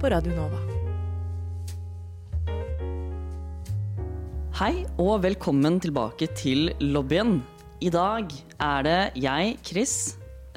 [0.00, 0.58] på Radio Nova.
[4.58, 7.38] Hei og velkommen tilbake til lobbyen.
[7.82, 9.94] I dag er det jeg, Chris,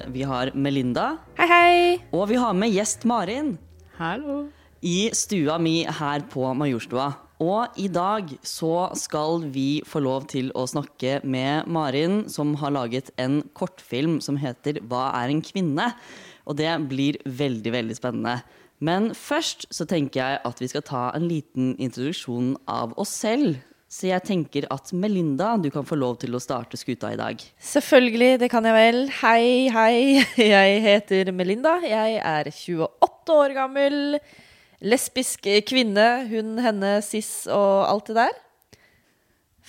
[0.09, 1.97] vi har Melinda, Hei, hei!
[2.11, 3.53] og vi har med gjest Marin
[3.99, 4.47] Hallo.
[4.81, 7.11] i stua mi her på Majorstua.
[7.41, 12.73] Og i dag så skal vi få lov til å snakke med Marin, som har
[12.73, 15.87] laget en kortfilm som heter Hva er en kvinne?
[16.45, 18.39] Og det blir veldig, veldig spennende.
[18.81, 23.59] Men først så tenker jeg at vi skal ta en liten introduksjon av oss selv.
[23.91, 27.41] Så jeg tenker at Melinda, du kan få lov til å starte skuta i dag.
[27.59, 29.01] Selvfølgelig, det kan jeg vel.
[29.19, 30.23] Hei, hei.
[30.55, 31.75] Jeg heter Melinda.
[31.83, 33.97] Jeg er 28 år gammel.
[34.81, 36.07] Lesbisk kvinne.
[36.31, 38.39] Hun, henne, cis og alt det der.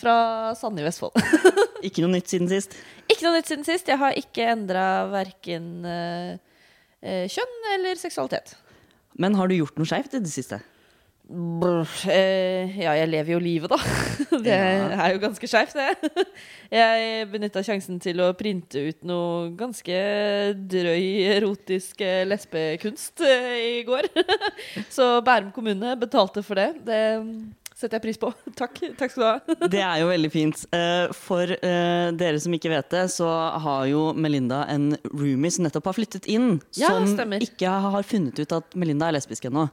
[0.02, 0.16] Fra
[0.56, 1.18] Sande i Vestfold.
[1.86, 2.78] Ikke noe nytt siden sist?
[3.12, 3.90] ikke noe nytt siden sist.
[3.90, 6.30] Jeg har ikke endra verken eh,
[7.02, 8.54] eh, kjønn eller seksualitet.
[9.20, 10.62] Men har du gjort noe skeivt i det siste?
[11.32, 13.78] Brr, eh, ja, jeg lever jo livet, da.
[14.44, 16.26] Det er jo ganske skeivt, det.
[16.72, 19.96] Jeg benytta sjansen til å printe ut noe ganske
[20.72, 24.10] drøy erotisk eh, lesbekunst eh, i går.
[24.96, 26.70] Så Bærum kommune betalte for det.
[26.84, 27.00] Det
[27.82, 28.30] setter jeg pris på.
[28.60, 28.78] Takk.
[28.98, 29.56] Takk skal du ha.
[29.74, 30.62] Det er jo veldig fint.
[30.74, 33.28] Eh, For eh, dere som ikke vet det, så
[33.66, 36.54] har jo Melinda en roomie som nettopp har flyttet inn.
[36.78, 37.42] Ja, som stemmer.
[37.44, 39.68] ikke har funnet ut at Melinda er lesbisk ennå.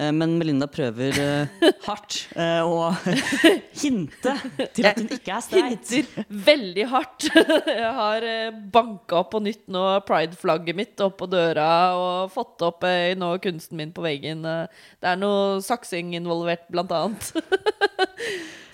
[0.00, 2.92] Eh, Men Melinda prøver eh, hardt eh, å
[3.82, 4.34] hinte
[4.74, 5.92] til at hun ikke er streit.
[5.92, 7.28] Hinter veldig hardt.
[7.82, 8.26] Jeg har
[8.72, 12.86] banka opp på nytt nå pride-flagget mitt opp på døra og fått opp
[13.18, 14.44] nå kunsten min på veggen.
[14.44, 17.32] Det er noe saksing involvert, blant annet.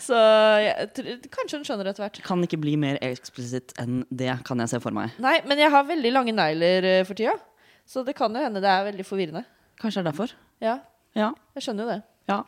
[0.09, 2.21] Så jeg, kanskje hun skjønner etter hvert.
[2.25, 5.13] Kan ikke bli mer eksplisitt enn det, kan jeg se for meg.
[5.21, 7.35] Nei, men jeg har veldig lange negler for tida.
[7.89, 9.45] Så det kan jo hende det er veldig forvirrende.
[9.81, 10.33] Kanskje det er derfor.
[10.65, 10.79] Ja,
[11.19, 11.33] Ja.
[11.57, 12.03] jeg skjønner jo det.
[12.31, 12.43] ja.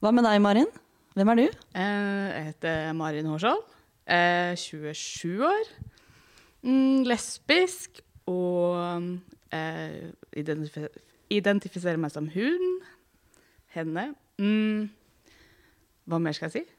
[0.00, 0.68] Hva med deg, Marin?
[1.12, 1.42] Hvem er du?
[1.76, 3.60] Eh, Jeg heter Marin Hårsvold.
[4.08, 5.68] Eh, 27 år.
[6.64, 8.00] Mm, lesbisk
[8.30, 9.18] og
[9.52, 10.08] eh,
[10.40, 10.78] identif
[11.30, 12.64] identifiserer meg som hun.
[13.76, 14.06] Henne.
[14.40, 14.88] Mm,
[16.08, 16.76] hva mer skal jeg si?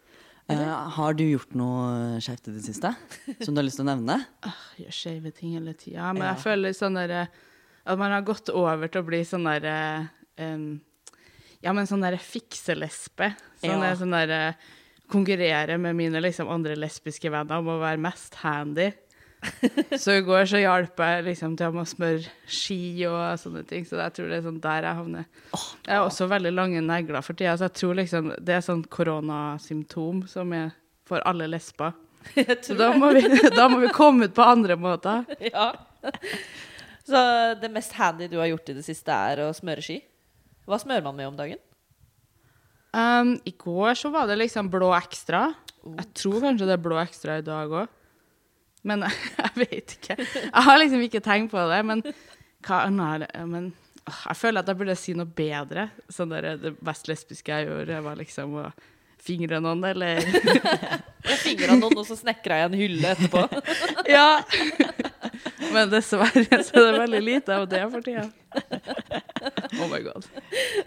[0.51, 0.65] Eh,
[0.97, 2.89] har du gjort noe skjevt i det siste
[3.45, 4.17] som du har lyst til å nevne?
[4.49, 6.09] Ah, Gjør skeive ting hele tida.
[6.11, 6.33] Men Ja.
[6.33, 7.29] jeg føler sånn der,
[7.85, 10.81] At man har gått over til å bli sånn derre em,
[11.61, 13.33] Ja, men sånn derre fikselesbe.
[13.61, 13.95] Sånn Ja.
[13.95, 14.55] sånn derre
[15.11, 18.93] Konkurrere med mine liksom andre lesbiske venner om å være mest handy.
[19.99, 22.77] så i går så hjalp jeg liksom til å smøre ski
[23.09, 23.83] og sånne ting.
[23.83, 25.25] Så jeg tror det er sånn der jeg havner.
[25.83, 28.85] Jeg har også veldig lange negler for tida, så jeg tror liksom det er sånn
[28.87, 30.71] koronasymptom som er
[31.09, 31.91] for alle lesber.
[32.61, 33.23] Så da må, vi,
[33.57, 35.25] da må vi komme ut på andre måter.
[35.41, 35.71] Ja.
[37.03, 37.21] Så
[37.59, 39.97] det mest handy du har gjort i det siste, er å smøre ski?
[40.69, 41.61] Hva smører man med om dagen?
[42.91, 45.47] Um, I går så var det liksom blå ekstra.
[45.85, 47.97] Jeg tror kanskje det er blå ekstra i dag òg.
[48.87, 49.05] Men
[49.41, 50.17] jeg vet ikke.
[50.19, 51.81] Jeg har liksom ikke tenkt på det.
[51.87, 52.03] Men
[52.67, 53.27] hva er?
[53.47, 53.71] Men
[54.05, 55.89] åh, jeg føler at jeg burde si noe bedre.
[56.11, 58.67] Sånn der, det mest lesbiske jeg gjorde, var liksom å
[59.21, 60.17] fingre noen, eller
[61.29, 63.45] Jeg fingra noen, og så snekra jeg en hylle etterpå.
[64.09, 64.41] Ja.
[65.71, 68.25] Men dessverre så er det veldig lite av det for tida.
[69.81, 70.25] Oh my god.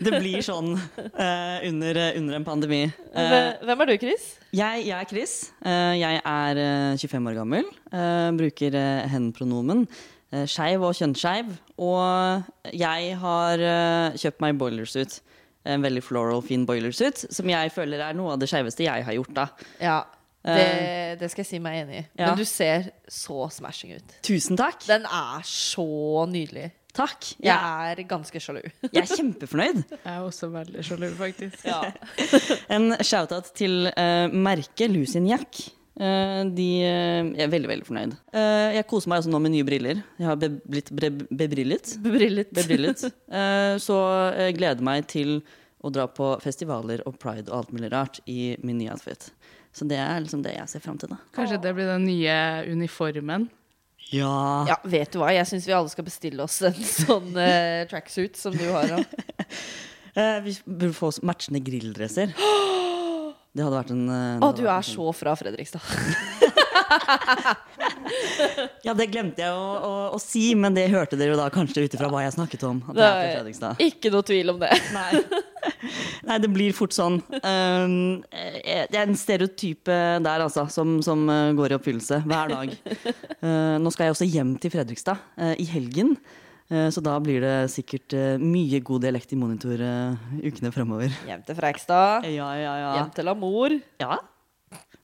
[0.05, 2.83] Det blir sånn uh, under, under en pandemi.
[3.11, 4.27] Uh, Hvem er du, Chris?
[4.55, 5.33] Jeg, jeg er Chris.
[5.65, 7.71] Uh, jeg er eh, 25 år gammel.
[7.91, 9.87] eh, bruker uh, hen-pronomen.
[10.35, 11.50] Uh, skeiv og kjønnsskeiv.
[11.83, 15.19] Og jeg har eh, kjøpt meg boilersuit.
[15.65, 19.15] En veldig floral, fin boilersuit, som jeg føler er noe av det skeiveste jeg har
[19.17, 19.31] gjort.
[19.33, 19.47] da.
[19.81, 19.99] Ja,
[20.44, 22.06] det, det skal jeg si meg enig i.
[22.21, 22.27] Ja.
[22.29, 24.12] Men du ser så smashing ut.
[24.29, 24.85] Tusen takk.
[24.85, 25.87] Den er så
[26.29, 26.69] nydelig.
[26.94, 27.32] Takk.
[27.43, 28.61] Jeg er ganske sjalu.
[28.87, 29.81] jeg er kjempefornøyd.
[30.05, 31.64] Jeg er også veldig sjalu, faktisk.
[31.67, 31.81] Ja.
[32.75, 35.64] En shout-out til uh, merket Lucinjac.
[35.94, 38.14] Uh, de uh, Jeg er veldig, veldig fornøyd.
[38.35, 40.05] Uh, jeg koser meg altså nå med nye briller.
[40.23, 41.96] Jeg har be blitt bre bebrillet.
[42.05, 42.55] Bebrillet.
[42.55, 43.05] bebrillet.
[43.35, 43.97] Eh, så
[44.37, 45.40] jeg gleder meg til
[45.82, 49.26] å dra på festivaler og pride og alt mulig rart i min nye outfit.
[49.75, 51.19] Så det er liksom det jeg ser fram til, da.
[51.35, 52.37] Kanskje det blir den nye
[52.70, 53.49] uniformen.
[54.12, 54.65] Ja.
[54.69, 55.33] Ja, vet du hva?
[55.35, 58.99] Jeg syns vi alle skal bestille oss en sånn uh, tracksuit som du har.
[60.15, 62.31] Eh, vi burde få oss matchende grilldresser.
[63.55, 65.83] Det hadde vært en uh, Å, du er så fra Fredrikstad.
[68.85, 71.87] Ja, det glemte jeg å, å, å si, men det hørte dere jo da kanskje
[71.87, 72.83] ut ifra hva jeg snakket om.
[72.91, 73.81] At Det er fra Fredrikstad.
[73.83, 74.71] ikke noe tvil om det.
[74.95, 75.11] Nei.
[76.29, 77.19] Nei, det blir fort sånn.
[77.41, 77.97] Um,
[78.33, 82.75] eh, det er en stereotype der, altså, som, som eh, går i oppfyllelse hver dag.
[83.41, 86.15] Uh, nå skal jeg også hjem til Fredrikstad uh, i helgen.
[86.69, 89.81] eh, så da blir det sikkert mye god dialekt i monitor
[90.45, 91.13] ukene fremover.
[91.29, 92.29] Hjem til Frekstad.
[92.29, 92.93] Ja, ja, ja.
[93.01, 93.81] Hjem til Amor.
[94.05, 94.21] ja.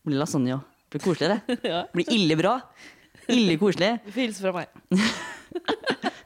[0.01, 0.65] Blir lasagne òg.
[0.91, 1.59] Blir koselig, det.
[1.73, 1.85] Ja.
[1.95, 2.57] Blir ille bra.
[3.31, 3.97] Ille koselig.
[4.05, 4.67] Du får hilse fra meg.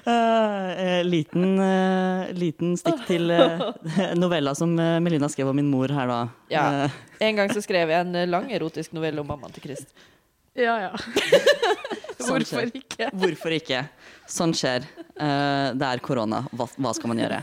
[0.00, 3.60] Eh, eh, liten, uh, liten stikk til uh,
[4.22, 6.20] novella som Melina skrev om min mor her, da.
[6.48, 6.62] Ja.
[7.20, 9.92] En gang så skrev jeg en lang erotisk novelle om mammaen til Krist.
[10.56, 10.92] Ja, ja.
[12.20, 13.10] Sånn Hvorfor ikke?
[13.16, 13.84] Hvorfor ikke?
[14.28, 14.88] Sånn skjer.
[15.20, 16.44] Eh, det er korona.
[16.52, 17.42] Hva, hva skal man gjøre?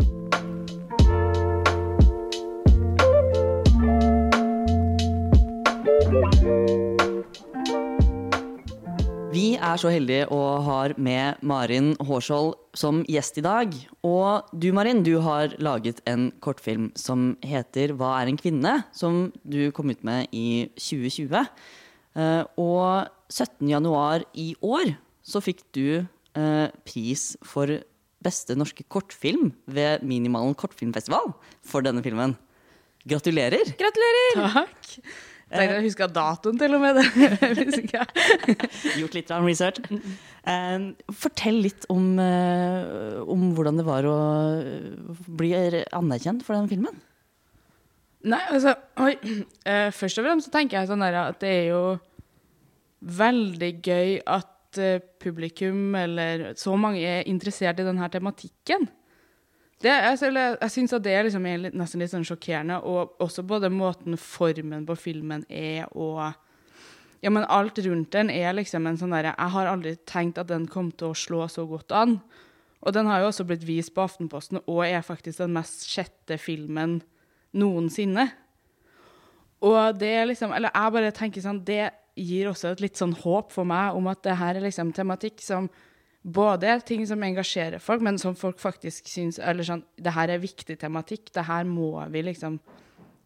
[9.71, 13.73] Er så heldige å ha med Marin Hårskjold som gjest i dag.
[14.07, 19.31] Og du, Marin, du har laget en kortfilm som heter 'Hva er en kvinne?', som
[19.47, 21.47] du kom ut med i 2020.
[22.15, 23.69] Eh, Og 17.
[23.69, 27.67] januar i år så fikk du eh, pris for
[28.21, 31.33] beste norske kortfilm ved Minimalen kortfilmfestival
[31.63, 32.37] for denne filmen.
[33.07, 33.65] Gratulerer!
[33.79, 34.35] Gratulerer!
[34.53, 34.99] Takk.
[35.51, 36.99] Tenkte jeg huska datoen til og med.
[37.61, 38.05] Det.
[39.01, 39.79] Gjort litt av research.
[40.47, 40.85] Eh,
[41.23, 44.17] fortell litt om, eh, om hvordan det var å
[44.61, 45.51] eh, bli
[45.91, 47.01] anerkjent for den filmen.
[48.31, 49.15] Nei, altså oi.
[49.65, 51.83] Eh, først og fremst så tenker jeg sånn at det er jo
[53.01, 58.87] veldig gøy at eh, publikum, eller så mange, er interessert i denne tematikken.
[59.81, 63.41] Det, jeg eller, jeg syns at det er liksom nesten litt sånn sjokkerende, og også
[63.47, 66.21] både måten formen på filmen er, og
[67.21, 70.49] ja, men alt rundt den er liksom en sånn derre Jeg har aldri tenkt at
[70.49, 72.15] den kom til å slå så godt an.
[72.81, 76.39] Og den har jo også blitt vist på Aftenposten, og er faktisk den mest sjette
[76.41, 76.99] filmen
[77.53, 78.25] noensinne.
[79.61, 83.13] Og det er liksom Eller jeg bare tenker sånn Det gir også et litt sånn
[83.13, 85.69] håp for meg om at det her er liksom tematikk som
[86.21, 90.41] både ting som engasjerer folk, men som folk faktisk syns Eller sånn Det her er
[90.41, 91.31] viktig tematikk.
[91.33, 92.59] Det her må vi liksom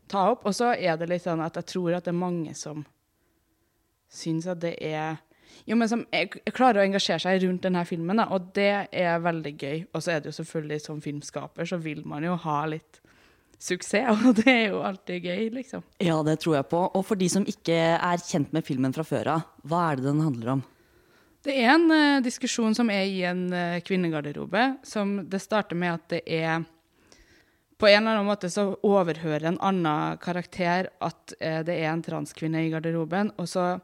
[0.08, 0.46] ta opp.
[0.46, 2.86] Og så er det litt sånn at jeg tror at det er mange som
[4.12, 5.18] syns at det er
[5.66, 6.04] jo, men som
[6.54, 9.80] klarer å engasjere seg rundt denne filmen, da, og det er veldig gøy.
[9.96, 13.00] Og så er det jo selvfølgelig som filmskaper, så vil man jo ha litt
[13.62, 15.86] suksess, og det er jo alltid gøy, liksom.
[16.04, 16.84] Ja, det tror jeg på.
[16.86, 20.10] Og for de som ikke er kjent med filmen fra før av, hva er det
[20.10, 20.66] den handler om?
[21.46, 26.00] Det er en uh, diskusjon som er i en uh, kvinnegarderobe, som det starter med
[26.00, 26.64] at det er
[27.78, 32.02] På en eller annen måte så overhører en annen karakter at uh, det er en
[32.02, 33.78] transkvinne i garderoben, og så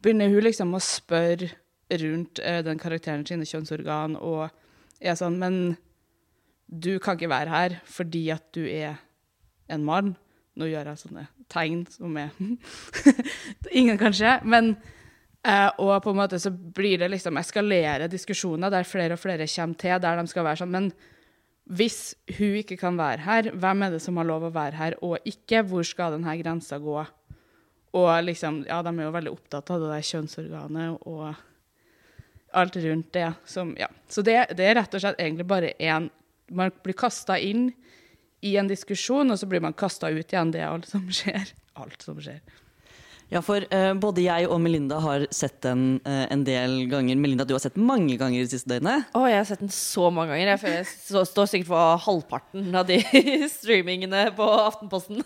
[0.00, 1.50] begynner hun liksom å spørre
[1.90, 4.48] rundt den karakteren sine kjønnsorgan, og
[5.00, 5.76] er sånn Men
[6.68, 9.00] du kan ikke være her fordi at du er
[9.68, 10.14] en mann.
[10.54, 12.30] Nå gjør jeg sånne tegn som er
[13.80, 14.38] Ingen kanskje.
[14.44, 14.76] Men
[15.48, 19.48] eh, Og på en måte så blir det liksom eskalere diskusjoner der flere og flere
[19.48, 20.90] kommer til, der de skal være sånn Men
[21.68, 24.94] hvis hun ikke kan være her, hvem er det som har lov å være her
[25.04, 25.60] og ikke?
[25.68, 27.02] Hvor skal denne grensa gå?
[27.98, 31.34] Og liksom, ja, de er jo veldig opptatt av det der kjønnsorganet og
[32.56, 33.32] alt rundt det.
[33.44, 33.88] Som, ja.
[34.08, 36.10] Så det, det er rett og slett egentlig bare en
[36.48, 37.66] Man blir kasta inn
[38.40, 40.48] i en diskusjon, og så blir man kasta ut igjen.
[40.48, 41.50] Det er alt som skjer.
[41.76, 42.38] Alt som skjer.
[43.28, 47.18] Ja, for uh, både jeg og Melinda har sett den uh, en del ganger.
[47.20, 49.10] Melinda, du har sett den mange ganger de siste døgnet.
[49.12, 50.54] Å, jeg har sett den så mange ganger.
[50.54, 52.96] Jeg føler jeg så, står sikkert for halvparten av de
[53.58, 55.20] streamingene på Aftenposten.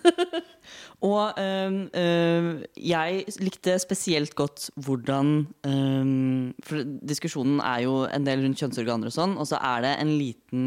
[1.13, 5.33] Og um, um, jeg likte spesielt godt hvordan
[5.67, 9.95] um, For diskusjonen er jo en del rundt kjønnsorganer og sånn, og så er det
[10.03, 10.67] en liten,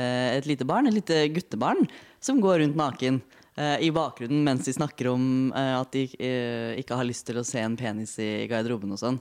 [0.00, 1.84] uh, et lite barn, et lite guttebarn,
[2.20, 3.20] som går rundt naken
[3.58, 7.44] i bakgrunnen mens de snakker om øh, at de øh, ikke har lyst til å
[7.44, 9.18] se en penis i garderoben og sånn.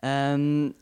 [0.00, 0.72] Um,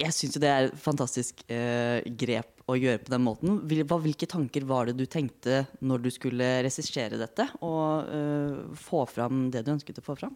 [0.00, 3.60] jeg syns jo det er et fantastisk eh, grep å gjøre på den måten.
[3.68, 9.48] Hvilke tanker var det du tenkte når du skulle regissere dette, og eh, få fram
[9.54, 10.34] det du ønsket å få fram?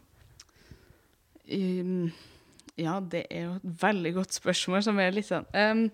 [1.48, 2.10] Um,
[2.78, 5.86] ja, det er jo et veldig godt spørsmål, som er litt sånn um,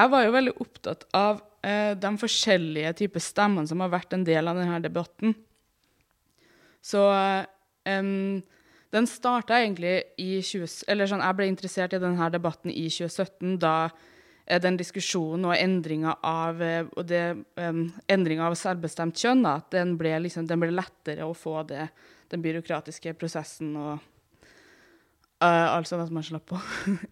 [0.00, 4.22] Jeg var jo veldig opptatt av eh, de forskjellige typer stemmene som har vært en
[4.26, 5.32] del av denne debatten.
[6.86, 8.42] Så um,
[8.94, 10.84] den starta egentlig i 20...
[10.90, 13.88] Eller sånn, jeg ble interessert i denne debatten i 2017, da
[14.46, 17.24] eh, den diskusjonen og endringa av, eh, og det,
[17.58, 17.82] um,
[18.46, 21.88] av selvbestemt kjønn, da, at den ble, liksom, den ble lettere å få det,
[22.30, 23.92] den byråkratiske prosessen og
[25.42, 26.62] uh, alt sånt at man slapp på.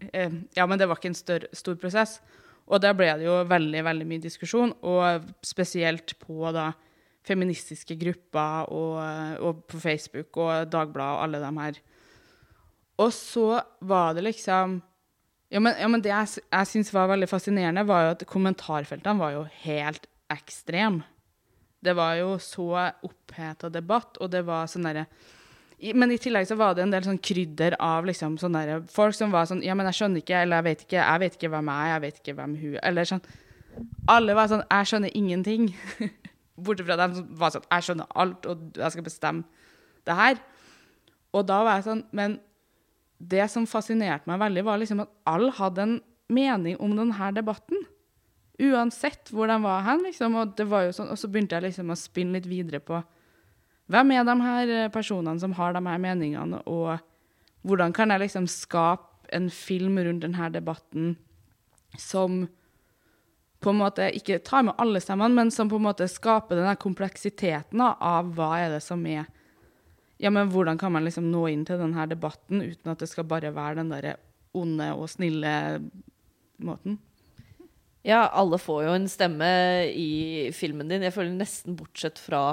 [0.58, 2.20] ja, men det var ikke en større, stor prosess.
[2.64, 6.70] Og der ble det jo veldig, veldig mye diskusjon, og spesielt på da
[7.24, 8.96] feministiske grupper og,
[9.40, 11.78] og, på Facebook og Dagbladet og alle de her.
[13.04, 14.80] Og så var det liksom
[15.52, 19.20] Ja, men, ja, men det jeg, jeg syns var veldig fascinerende, var jo at kommentarfeltene
[19.20, 21.04] var jo helt ekstreme.
[21.84, 22.66] Det var jo så
[23.04, 25.04] oppheta debatt, og det var sånn derre
[25.92, 29.34] men i tillegg så var det en del sånn krydder av liksom sånne folk som
[29.34, 31.70] var sånn Ja, men jeg skjønner ikke, eller jeg vet ikke, jeg vet ikke hvem
[31.72, 33.22] jeg er, jeg vet ikke hvem hun Eller sånn
[34.14, 35.68] Alle var sånn Jeg skjønner ingenting.
[36.64, 39.62] Bortsett fra dem som var sånn Jeg skjønner alt, og jeg skal bestemme
[40.04, 40.40] det her.
[41.32, 42.38] Og da var jeg sånn Men
[43.24, 45.94] det som fascinerte meg veldig, var liksom at alle hadde en
[46.34, 47.84] mening om denne debatten.
[48.60, 50.36] Uansett hvor de var hen, liksom.
[50.40, 53.00] Og, det var jo sånn, og så begynte jeg liksom å spinne litt videre på
[53.92, 56.98] hvem er de her personene som har de her meningene, og
[57.64, 61.14] hvordan kan jeg liksom skape en film rundt denne debatten
[62.00, 62.44] som
[63.64, 66.74] på en måte ikke tar med alle stemmene, men som på en måte skaper denne
[66.80, 69.24] kompleksiteten av hva er det som er
[70.22, 73.26] Ja, men hvordan kan man liksom nå inn til denne debatten uten at det skal
[73.28, 74.12] bare være den derre
[74.54, 75.50] onde og snille
[76.62, 77.00] måten?
[78.06, 79.48] Ja, alle får jo en stemme
[79.90, 81.02] i filmen din.
[81.02, 82.52] Jeg føler nesten bortsett fra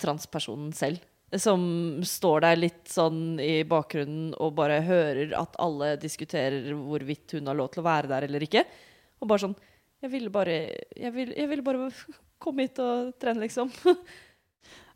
[0.00, 1.02] transpersonen selv.
[1.34, 7.50] Som står der litt sånn i bakgrunnen og bare hører at alle diskuterer hvorvidt hun
[7.50, 8.62] har lov til å være der eller ikke.
[9.18, 9.56] Og bare sånn
[10.04, 10.54] jeg ville bare,
[11.00, 11.88] jeg ville, jeg ville bare
[12.44, 13.72] komme hit og trene, liksom.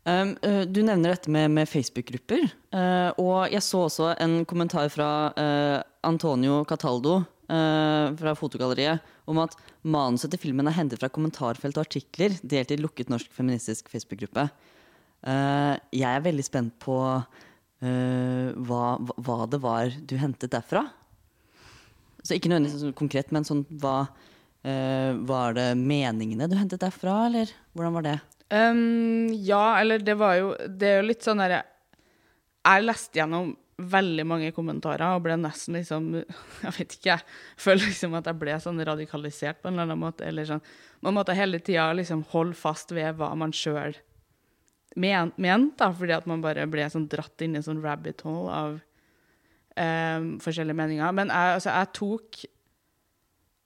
[0.07, 2.45] Um, uh, du nevner dette med, med Facebook-grupper.
[2.71, 9.55] Uh, og jeg så også en kommentar fra uh, Antonio Cataldo fra Fotogalleriet om at
[9.81, 14.43] manuset til filmen er hentet fra kommentarfelt og artikler delt i lukket norsk feministisk Facebook-gruppe.
[15.19, 16.95] Jeg er veldig spent på
[17.79, 20.85] hva, hva, det var du hentet derfra.
[22.23, 24.05] Så ikke nødvendigvis sånn konkret, men sånn hva
[24.59, 28.15] Uh, var det meningene du hentet derfra, eller hvordan var det?
[28.51, 31.59] Um, ja, eller det var jo Det er jo litt sånn derre
[32.65, 36.09] Jeg leste gjennom veldig mange kommentarer og ble nesten liksom
[36.65, 40.01] Jeg vet ikke, jeg føler liksom at jeg ble sånn radikalisert på en eller annen
[40.01, 40.27] måte.
[40.27, 40.65] Eller sånn
[41.05, 43.95] Man måtte hele tida liksom holde fast ved hva man sjøl
[44.95, 48.23] mente, men, da, fordi at man bare ble sånn dratt inn i en sånn rabbit
[48.25, 48.79] hole av
[49.75, 51.11] um, forskjellige meninger.
[51.15, 52.41] Men jeg, altså, jeg tok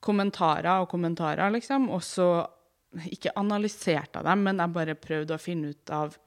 [0.04, 1.88] kommentarer og kommentarer, liksom.
[1.94, 2.28] Og så
[3.10, 6.18] ikke analyserte dem, men jeg bare prøvde å finne ut av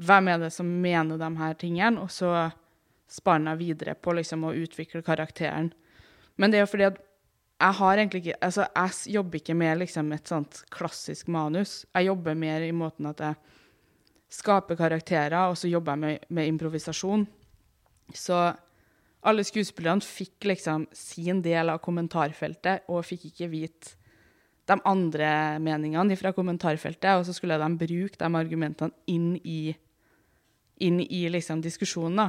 [0.00, 2.48] hvem er det som mener de her tingene, og så
[3.10, 5.72] spann jeg videre på liksom å utvikle karakteren.
[6.40, 7.00] Men det er jo fordi at
[7.60, 11.84] jeg har egentlig ikke Altså, jeg jobber ikke med liksom et sånt klassisk manus.
[11.92, 13.36] Jeg jobber mer i måten at jeg
[14.30, 17.26] skaper karakterer, og så jobber jeg med, med improvisasjon.
[18.14, 18.38] Så
[19.20, 23.96] alle skuespillerne fikk liksom sin del av kommentarfeltet og fikk ikke vite
[24.70, 29.74] de andre meningene fra kommentarfeltet, og så skulle de bruke de argumentene inn i,
[30.86, 32.22] inn i liksom diskusjonen.
[32.22, 32.28] da.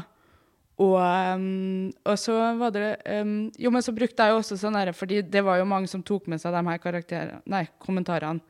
[0.81, 4.79] Og, um, og, så var det um, Jo, men så brukte jeg jo også sånn
[4.79, 8.41] herre, fordi det var jo mange som tok med seg de her nei, kommentarene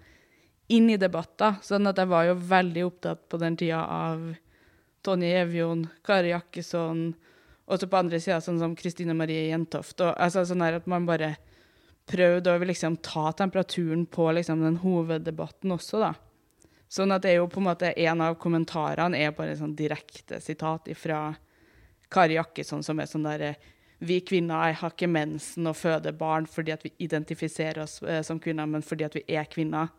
[0.71, 1.59] inn i debatter.
[1.65, 4.23] Sånn at jeg var jo veldig opptatt på den tida av
[5.05, 7.11] Tonje Evjon, Kari Jakkesson,
[7.71, 9.97] og så på andre sida sånn som Kristine Marie Jentoft.
[10.03, 11.35] Og, altså, sånn at man bare
[12.09, 16.13] prøvde å liksom ta temperaturen på liksom, den hoveddebatten også, da.
[16.91, 20.41] Sånn at det er jo på en måte En av kommentarene er bare sånn direkte
[20.43, 21.29] sitat fra
[22.11, 23.53] Kari Jakkesson, som er sånn derre
[24.03, 28.41] Vi kvinner har ikke mensen og føder barn fordi at vi identifiserer oss eh, som
[28.43, 29.93] kvinner, men fordi at vi er kvinner,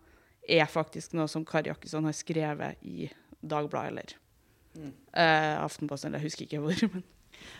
[0.48, 3.08] er faktisk noe som Kari Jakkesson har skrevet i
[3.42, 4.14] Dagbladet eller
[4.78, 4.92] mm.
[5.16, 6.84] uh, Aftenposten, eller jeg husker ikke hvor.
[6.92, 7.04] men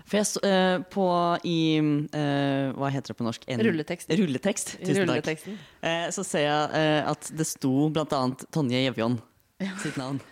[0.07, 1.05] for jeg så, uh, på
[1.49, 3.47] i uh, Hva heter det på norsk?
[3.51, 4.13] En, rulletekst.
[4.19, 5.47] Rulletekst, tusen takk.
[5.83, 9.19] Uh, så ser jeg at det sto blant annet Tonje Gjevjon
[9.63, 9.75] ja.
[9.83, 10.23] sitt navn.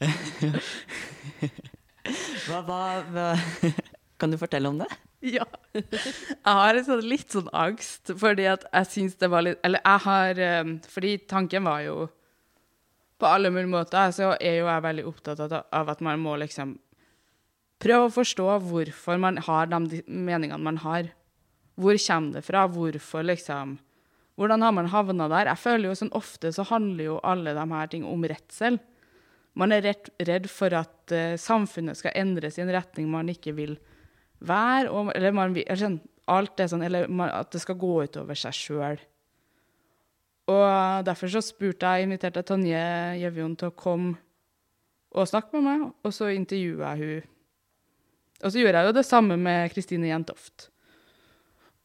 [2.48, 2.80] hva, hva,
[3.12, 3.26] hva,
[4.20, 4.88] Kan du fortelle om det?
[5.36, 5.44] Ja.
[5.76, 10.02] Jeg har sånn, litt sånn angst, fordi at jeg syns det var litt Eller jeg
[10.06, 11.96] har eh, Fordi tanken var jo
[13.20, 16.78] På alle mulige måter så er jo jeg veldig opptatt av, at man må liksom
[17.80, 21.06] prøve å forstå hvorfor man har de meningene man har.
[21.80, 22.66] Hvor kommer det fra?
[22.68, 23.78] Hvorfor, liksom
[24.40, 25.52] Hvordan har man havna der?
[25.52, 28.78] Jeg føler jo sånn ofte så handler jo alle de her ting om redsel.
[29.52, 33.52] Man er redd, redd for at uh, samfunnet skal endres i en retning man ikke
[33.56, 33.76] vil
[34.40, 38.38] være, og, eller, man, sånn, alt det sånn, eller man, at det skal gå utover
[38.38, 39.00] seg sjøl.
[40.50, 42.82] Og derfor så spurte jeg, inviterte jeg Tonje
[43.20, 44.16] Gjevjon til å komme
[45.10, 47.30] og snakke med meg, og så intervjua jeg hun.
[48.40, 50.70] Og så gjorde jeg jo det samme med Kristine Jentoft.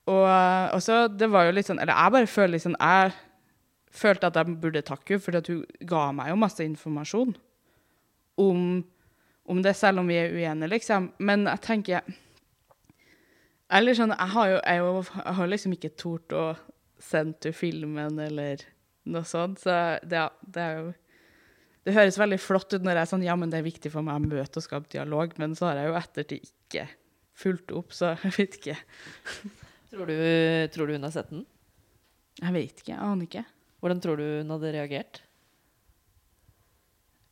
[0.06, 3.16] Og, og så, det var jo litt sånn, eller jeg bare føler litt sånn, jeg
[3.96, 7.34] følte at jeg burde takke henne, for hun ga meg jo masse informasjon
[8.42, 8.62] om,
[9.50, 11.10] om det, selv om vi er uenige, liksom.
[11.18, 12.16] Men jeg tenker
[13.76, 16.46] Eller sånn, jeg har jo, jeg, jo, jeg har liksom ikke tort å
[17.02, 18.64] sende til filmen eller
[19.12, 20.94] noe sånt, så det, det er jo
[21.86, 24.06] Det høres veldig flott ut når jeg er sånn Ja, men det er viktig for
[24.06, 26.88] meg å møte og skape dialog, men så har jeg jo ettertid ikke
[27.36, 28.78] fulgt opp, så jeg vet ikke.
[29.92, 30.16] Tror du,
[30.74, 31.46] tror du hun har sett den?
[32.42, 32.92] Jeg vet ikke.
[32.94, 33.46] Jeg aner ikke.
[33.84, 35.22] Hvordan tror du hun hadde reagert?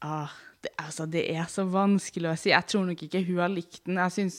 [0.04, 0.32] Ah,
[0.64, 2.52] det, altså, det er så vanskelig å si.
[2.54, 4.00] Jeg tror nok ikke hun har likt den.
[4.00, 4.38] Jeg synes,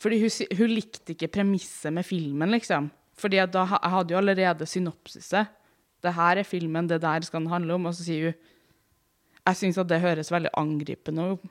[0.00, 2.88] fordi hun, hun likte ikke premisset med filmen, liksom.
[3.20, 5.50] Fordi da jeg hadde jo allerede synopsiset.
[6.00, 7.88] Det her er filmen, det der skal den handle om.
[7.90, 8.38] Og så sier hun
[9.48, 11.44] Jeg syns at det høres veldig angripende ut.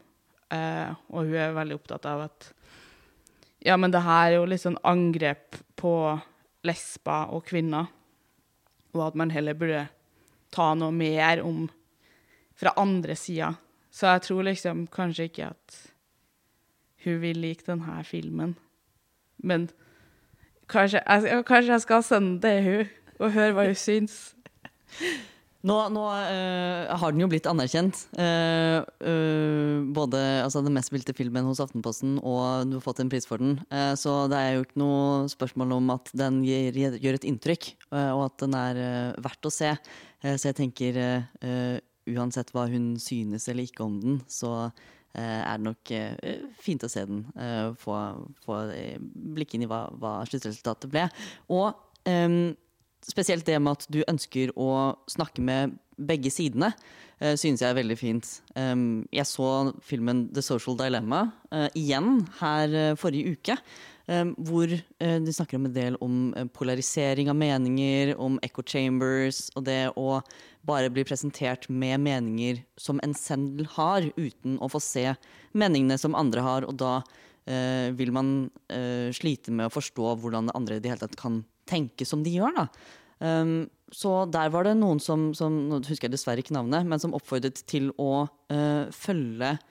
[0.54, 2.54] Eh, og hun er veldig opptatt av at
[3.66, 5.94] Ja, men det her er jo litt sånn angrep på
[6.66, 7.90] lesber og kvinner.
[8.96, 9.88] Og at man heller burde
[10.50, 11.68] ta noe mer om
[12.58, 13.54] fra andre sida.
[13.92, 15.80] Så jeg tror liksom kanskje ikke at
[17.06, 18.56] hun vil like denne filmen.
[19.38, 19.70] Men
[20.70, 24.22] kanskje jeg, kanskje jeg skal sende det til hun og høre hva hun syns.
[25.60, 28.06] Nå, nå uh, har den jo blitt anerkjent.
[28.16, 33.12] Uh, uh, både altså, den mest spilte filmen hos Aftenposten, og du har fått en
[33.12, 33.58] pris for den.
[34.00, 38.24] Så det er jo ikke noe spørsmål om at den gir, gjør et inntrykk, og
[38.30, 38.80] at den er
[39.20, 39.74] verdt å se.
[40.24, 41.02] Så jeg tenker
[42.10, 44.72] uansett hva hun synes eller ikke om den, så
[45.18, 47.26] er det nok eh, fint å se den.
[47.36, 47.98] eh, få
[48.46, 51.08] få eh, blikk inn i hva, hva sluttresultatet ble.
[51.50, 51.74] Og
[52.10, 52.56] ehm,
[53.06, 56.72] spesielt det med at du ønsker å snakke med begge sidene,
[57.22, 58.30] uh, synes jeg er veldig fint.
[58.56, 63.58] Um, jeg så filmen The Social Dilemma eh, igjen her eh, forrige uke.
[64.10, 68.66] Um, hvor eh, de snakker om en del om eh, polarisering av meninger, om echo
[68.66, 70.20] chambers, og det å
[70.68, 75.06] bare bli presentert med meninger som en selv har, uten å få se
[75.58, 76.68] meningene som andre har.
[76.68, 77.00] Og da
[77.46, 78.34] eh, vil man
[78.68, 82.34] eh, slite med å forstå hvordan andre i det hele tatt kan tenke som de
[82.40, 82.56] gjør.
[82.64, 82.70] da.
[83.20, 87.02] Um, så der var det noen som, som nå husker jeg dessverre ikke navnet, men
[87.02, 89.69] som oppfordret til å uh, følge eh,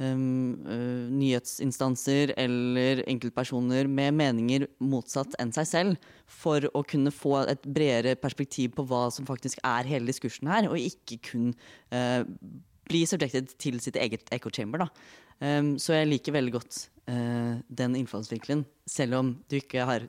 [0.00, 8.16] nyhetsinstanser eller enkeltpersoner med meninger motsatt enn seg selv, for å kunne få et bredere
[8.18, 11.54] perspektiv på hva som faktisk er hele diskursen her, og ikke kun
[11.92, 12.24] uh,
[12.88, 14.88] bli subjected til sitt eget echo chamber.
[15.42, 16.74] Um, så jeg liker veldig godt
[17.10, 20.00] uh, den innfallsvinkelen, selv om du ikke har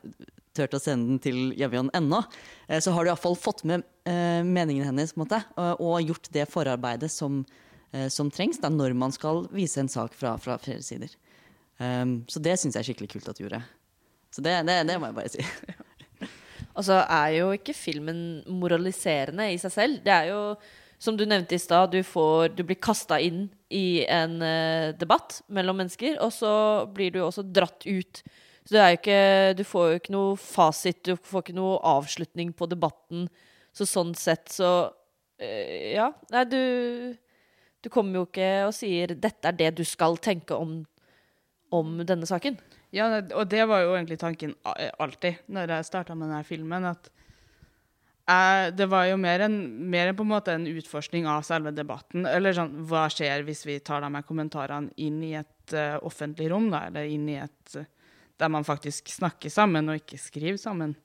[0.53, 2.19] turt å sende den til Javion ennå,
[2.69, 6.07] Uh, så har du iallfall fått med eh, meningen hennes på en måte, og, og
[6.07, 7.72] gjort det forarbeidet som, eh,
[8.09, 11.11] som trengs da, når man skal vise en sak fra, fra flere sider.
[11.77, 13.63] Um, så det syns jeg er skikkelig kult at du gjorde.
[14.33, 15.43] Så det, det, det må jeg bare si.
[16.73, 19.99] Og så er jo ikke filmen moraliserende i seg selv.
[20.05, 20.39] Det er jo,
[21.01, 22.01] som du nevnte i stad, du,
[22.53, 26.53] du blir kasta inn i en uh, debatt mellom mennesker, og så
[26.93, 28.23] blir du også dratt ut.
[28.69, 33.27] Så ikke, du får jo ikke noe fasit, du får ikke noe avslutning på debatten.
[33.75, 36.13] Så sånn sett så uh, Ja.
[36.33, 36.61] Nei, du
[37.83, 40.85] Du kommer jo ikke og sier 'dette er det du skal tenke om,
[41.71, 42.57] om denne saken'.
[42.93, 44.53] Ja, og det var jo egentlig tanken
[45.01, 46.85] alltid når jeg starta med denne filmen.
[46.85, 47.09] at
[48.27, 52.25] jeg, Det var jo mer en, mer en en en utforskning av selve debatten.
[52.25, 56.51] Eller sånn, hva skjer hvis vi tar de her kommentarene inn i et uh, offentlig
[56.51, 56.87] rom, da?
[56.87, 57.83] Eller inn i et uh,
[58.37, 60.95] Der man faktisk snakker sammen, og ikke skriver sammen.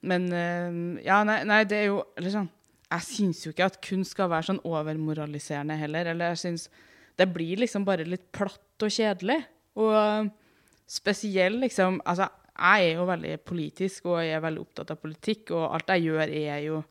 [0.00, 2.50] Men uh, Ja, nei, nei, det er jo Eller sånn
[2.88, 6.12] Jeg syns jo ikke at kunst skal være sånn overmoraliserende heller.
[6.12, 6.68] Eller jeg syns
[7.18, 9.42] Det blir liksom bare litt platt og kjedelig.
[9.76, 10.30] Og
[10.88, 15.52] spesielt liksom Altså, jeg er jo veldig politisk, og jeg er veldig opptatt av politikk,
[15.54, 16.84] og alt jeg gjør, er jo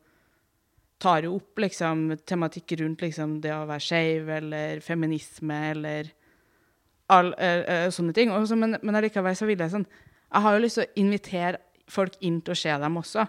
[0.98, 6.08] Tar jo opp liksom tematikk rundt liksom det å være skeiv, eller feminisme, eller
[7.14, 8.32] all, eh, eh, sånne ting.
[8.34, 11.60] Også, men, men allikevel så vil jeg sånn Jeg har jo lyst til å invitere
[11.88, 13.28] folk inn til å se dem også,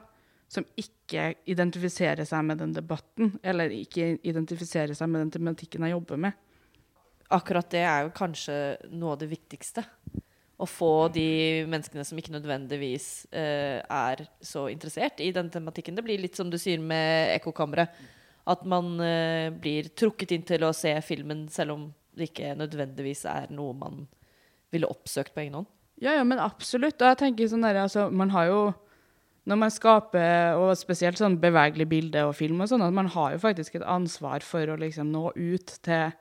[0.49, 0.98] som ikke
[1.49, 6.37] identifiserer seg med den debatten, eller ikke identifisere seg med den tematikken jeg jobber med.
[7.33, 8.57] Akkurat det er jo kanskje
[8.93, 9.85] noe av det viktigste.
[10.59, 15.95] Å få de menneskene som ikke nødvendigvis eh, er så interessert i den tematikken.
[15.95, 17.93] Det blir litt som du sier med Ekkokammeret.
[18.49, 23.23] At man eh, blir trukket inn til å se filmen selv om det ikke nødvendigvis
[23.31, 24.07] er noe man
[24.73, 25.71] ville oppsøkt på egen hånd.
[26.03, 26.99] Ja, ja, men absolutt.
[27.01, 28.61] Og jeg tenker sånn der, altså, man har jo
[29.49, 33.33] Når man skaper, og spesielt sånn bevegelig bilde og film og sånn, at man har
[33.33, 36.13] jo faktisk et ansvar for å liksom nå ut til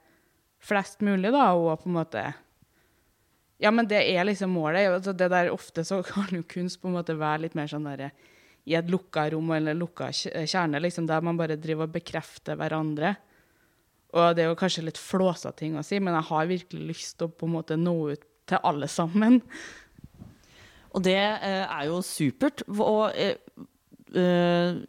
[0.63, 2.28] flest mulig, da, og på en måte
[3.58, 4.86] Ja, men det er liksom målet.
[4.92, 7.88] Altså, det der Ofte så kan jo kunst på en måte være litt mer sånn
[7.90, 8.12] derre
[8.68, 13.13] i et lukka rom eller lukka kjerne, liksom, der man bare driver og bekrefter hverandre.
[14.16, 17.18] Og det er jo kanskje litt flåsa ting å si, men jeg har virkelig lyst
[17.18, 19.40] til å på en måte nå ut til alle sammen.
[20.97, 22.63] Og det eh, er jo supert.
[22.73, 23.38] Og eh,
[24.17, 24.79] eh,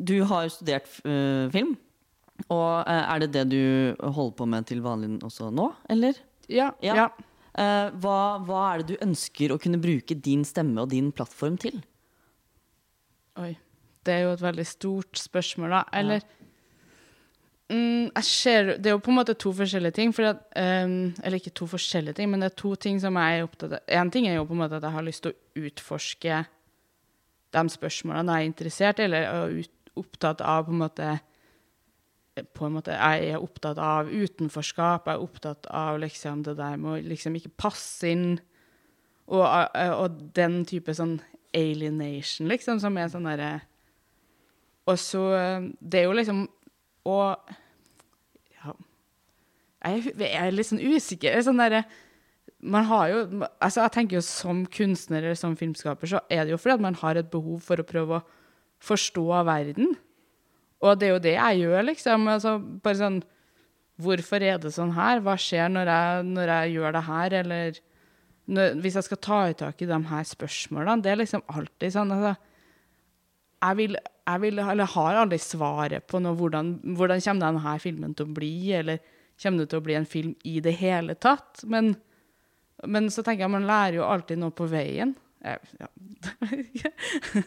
[0.00, 0.88] du har studert
[1.54, 1.74] film.
[2.48, 3.62] Og er det det du
[4.00, 6.16] holder på med til vanlig også nå, eller?
[6.48, 6.94] Ja, Ja.
[6.96, 7.08] ja.
[8.00, 11.82] Hva, hva er det du ønsker å kunne bruke din stemme og din plattform til?
[13.42, 13.58] Oi.
[14.06, 15.82] Det er jo et veldig stort spørsmål, da.
[16.00, 16.24] Eller
[17.70, 20.14] mm, ser, Det er jo på en måte to forskjellige ting.
[20.18, 23.46] At, um, eller ikke to forskjellige ting, men det er to ting som jeg er
[23.46, 23.80] opptatt av.
[23.88, 26.44] Én ting er jo på en måte at jeg har lyst til å utforske
[27.50, 31.18] de spørsmålene jeg er interessert i, eller er ut, opptatt av på en måte
[32.54, 36.76] på en måte, Jeg er opptatt av utenforskap, jeg er opptatt av liksom det der
[36.76, 38.38] med å liksom ikke passe inn.
[39.26, 41.20] Og, eh, og den type sånn
[41.54, 43.60] alienation, liksom, som er sånn derre
[44.86, 46.44] Og så eh, Det er jo liksom
[47.06, 47.52] Og
[49.80, 51.32] jeg, er litt sånn usikker.
[51.32, 51.82] Er Sånn der,
[52.60, 53.20] man har jo,
[53.62, 56.82] altså jeg tenker jo Som kunstner eller som filmskaper så er det jo fordi at
[56.84, 58.24] man har et behov for å prøve å
[58.84, 59.94] forstå verden.
[60.80, 62.28] Og det er jo det jeg gjør, liksom.
[62.32, 63.20] Altså, bare sånn
[64.00, 65.18] Hvorfor er det sånn her?
[65.20, 67.34] Hva skjer når jeg, når jeg gjør det her?
[67.42, 67.80] Eller
[68.48, 71.04] når, hvis jeg skal ta i tak i de her spørsmålene.
[71.04, 72.32] Det er liksom alltid sånn altså,
[73.60, 78.16] jeg, vil, jeg vil, eller har aldri svaret på noe, hvordan, hvordan kommer denne filmen
[78.16, 79.02] til å bli, eller
[79.40, 81.64] kommer det til å bli en film i det hele tatt?
[81.64, 81.94] Men,
[82.86, 85.16] men så tenker jeg man lærer jo alltid noe på veien.
[85.40, 85.88] Jeg, ja.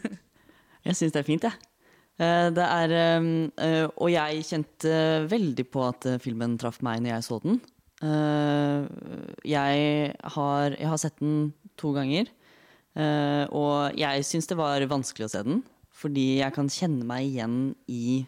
[0.84, 1.70] Jeg syns det er fint, jeg.
[2.20, 4.90] Eh, Det er, eh, og jeg kjente
[5.30, 7.60] veldig på at eh, filmen traff meg når jeg så den.
[9.48, 9.76] Jeg
[10.34, 12.28] har, jeg har sett den to ganger,
[13.48, 15.62] og jeg syns det var vanskelig å se den.
[15.94, 17.56] Fordi jeg kan kjenne meg igjen
[17.88, 18.26] i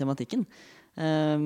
[0.00, 0.42] tematikken.
[0.96, 1.38] Eh,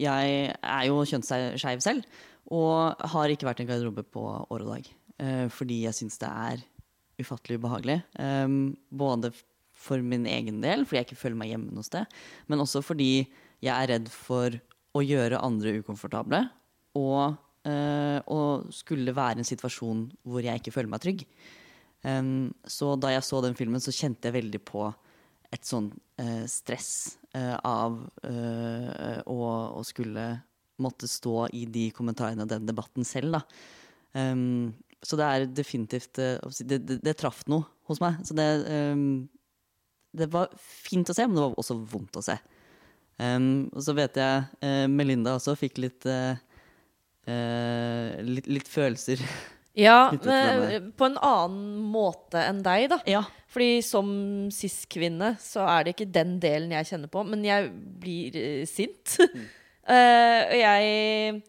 [0.00, 2.04] Jeg er jo kjønnsskeiv selv,
[2.50, 4.88] og har ikke vært i en garderobe på år og dag.
[5.18, 6.62] eh, Fordi jeg syns det er
[7.20, 8.02] ufattelig ubehagelig.
[8.18, 8.48] Eh,
[8.90, 9.32] Både
[9.74, 12.06] for min egen del, fordi jeg ikke føler meg hjemme noe sted,
[12.48, 13.26] men også fordi
[13.60, 14.50] jeg er redd for
[14.94, 16.48] å gjøre andre ukomfortable,
[16.94, 17.36] og,
[17.66, 21.24] eh, og skulle være i en situasjon hvor jeg ikke føler meg trygg.
[22.04, 24.94] Um, så da jeg så den filmen, så kjente jeg veldig på
[25.50, 25.90] et sånn
[26.20, 30.26] eh, stress eh, av eh, å, skulle
[30.82, 33.42] måtte stå i de kommentarene og den debatten selv, da.
[34.14, 34.70] Um,
[35.04, 38.20] så det er definitivt eh, det, det, det traff noe hos meg.
[38.24, 38.46] Så det,
[38.94, 39.26] um,
[40.16, 42.38] det var fint å se, men det var også vondt å se.
[43.18, 46.34] Um, og så vet jeg eh, Melinda også fikk litt, uh,
[47.28, 49.22] uh, litt, litt følelser.
[49.74, 53.00] Ja, men på en annen måte enn deg, da.
[53.10, 53.24] ja.
[53.54, 54.08] Fordi som
[54.54, 57.68] cis-kvinne så er det ikke den delen jeg kjenner på, men jeg
[58.02, 59.16] blir eh, sint.
[59.20, 61.42] uh, og jeg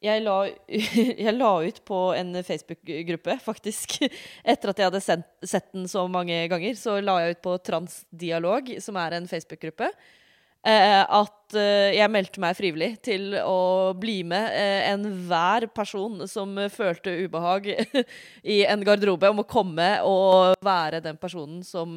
[0.00, 0.36] jeg la,
[1.26, 3.98] jeg la ut på en Facebook-gruppe, faktisk.
[4.50, 7.58] Etter at jeg hadde sendt, sett den så mange ganger, så la jeg ut på
[7.68, 10.16] Transdialog, som er en Facebook-gruppe, eh,
[10.60, 16.68] at eh, jeg meldte meg frivillig til å bli med eh, enhver person som eh,
[16.72, 17.70] følte ubehag
[18.54, 21.90] i en garderobe, om å komme og være den personen som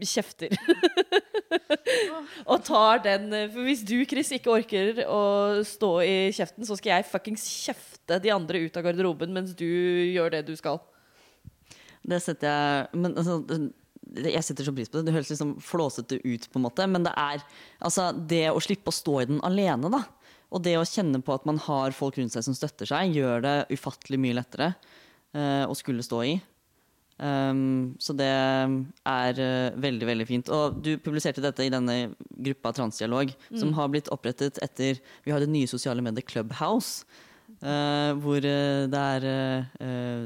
[0.00, 0.56] kjefter.
[2.50, 5.22] og tar den eh, For hvis du, Chris, ikke orker å
[5.66, 9.68] stå i kjeften, så skal jeg fuckings kjefte de andre ut av garderoben mens du
[9.68, 10.80] gjør det du skal.
[12.08, 13.42] Det setter jeg Men altså,
[14.16, 15.08] jeg setter så pris på det.
[15.08, 17.42] Det høres liksom flåsete ut, på en måte, men det er
[17.84, 20.04] altså, det å slippe å stå i den alene, da.
[20.48, 23.44] Og det å kjenne på at man har folk rundt seg som støtter seg, gjør
[23.44, 24.70] det ufattelig mye lettere
[25.36, 26.38] uh, å skulle stå i.
[27.18, 30.50] Um, så det er uh, veldig, veldig fint.
[30.54, 35.42] Og du publiserte dette i denne gruppa Transdialog, som har blitt opprettet etter Vi har
[35.42, 37.04] det nye sosiale mediet Clubhouse.
[37.62, 39.62] Eh, hvor uh, det er uh,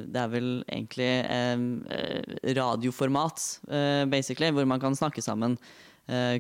[0.07, 1.25] Det er vel egentlig
[2.57, 3.61] radioformat,
[4.11, 5.59] basically, hvor man kan snakke sammen.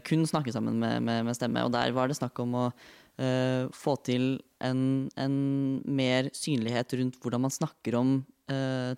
[0.05, 1.64] kun snakke sammen med, med, med stemme.
[1.64, 2.72] Og der var det snakk om å
[3.72, 8.24] få til en, en mer synlighet rundt hvordan man snakker om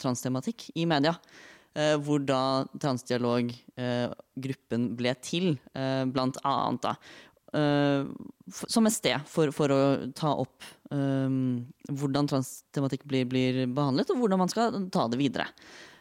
[0.01, 1.15] transtematikk i media.
[1.75, 6.83] Hvor da transdialoggruppen ble til, blant annet.
[6.83, 6.95] da.
[7.55, 8.07] Eh,
[8.51, 9.81] som et sted for, for å
[10.17, 15.47] ta opp um, hvordan transtematikk blir, blir behandlet, og hvordan man skal ta det videre.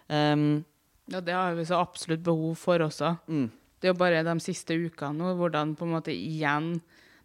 [0.10, 0.64] Um,
[1.12, 3.18] Ja, det har vi så absolutt behov for også.
[3.28, 3.50] Mm.
[3.80, 6.78] Det er jo bare de siste ukene nå, hvordan på en måte igjen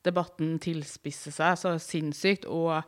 [0.06, 2.82] debatten tilspisser seg så sinnssykt, og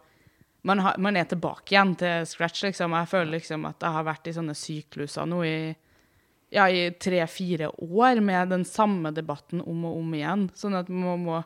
[0.67, 2.97] man, har, man er tilbake igjen til scratch, liksom.
[2.99, 5.55] Jeg føler liksom at jeg har vært i sånne sykluser nå i,
[6.51, 10.49] ja, i tre-fire år med den samme debatten om og om igjen.
[10.59, 11.43] Sånn at man må,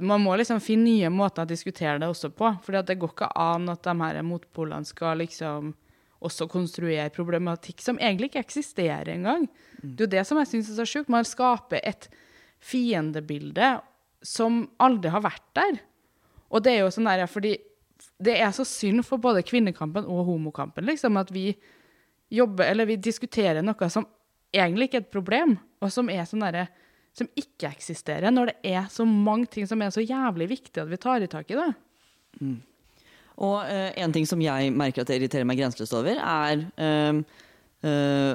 [0.00, 2.54] man må liksom finne nye måter å diskutere det også på.
[2.64, 5.74] For det går ikke an at de her motpolene skal liksom
[6.24, 9.46] også konstruere problematikk som egentlig ikke eksisterer engang.
[9.78, 11.12] Det er jo det som jeg syns er så sjukt.
[11.12, 12.08] Man skaper et
[12.58, 13.76] fiendebilde
[14.24, 15.78] som aldri har vært der.
[16.48, 17.54] Og det er jo sånn der, fordi
[18.22, 21.52] det er så synd for både kvinnekampen og homokampen liksom, at vi
[22.30, 24.06] jobber, eller vi diskuterer noe som
[24.54, 26.68] egentlig ikke er et problem, og som er sånn derre
[27.18, 30.90] som ikke eksisterer, når det er så mange ting som er så jævlig viktig at
[30.90, 31.70] vi tar i tak i det.
[33.38, 37.20] Og eh, en ting som jeg merker at det irriterer meg grenseløst over, er eh,
[37.86, 38.32] eh,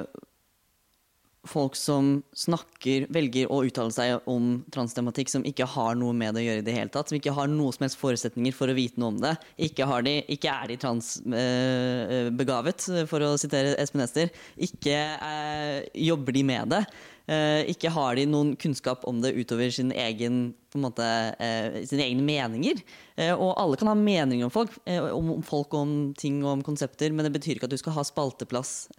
[1.48, 6.42] folk som snakker, velger å uttale seg om transtematikk som ikke har noe med det
[6.42, 7.08] å gjøre i det hele tatt.
[7.10, 9.34] Som ikke har noe som helst forutsetninger for å vite noe om det.
[9.68, 12.78] Ikke, de, ikke er de transbegavet,
[13.10, 14.28] for å sitere Espen Ester.
[14.56, 15.78] Ikke øh,
[16.10, 16.82] jobber de med det.
[17.24, 21.06] Eh, ikke har de noen kunnskap om det utover sin egen, måte,
[21.40, 22.82] eh, sine egne meninger.
[23.16, 26.64] Eh, og alle kan ha meninger om folk, om, folk og om ting og om
[26.66, 28.90] konsepter, men det betyr ikke at du skal ha spalteplass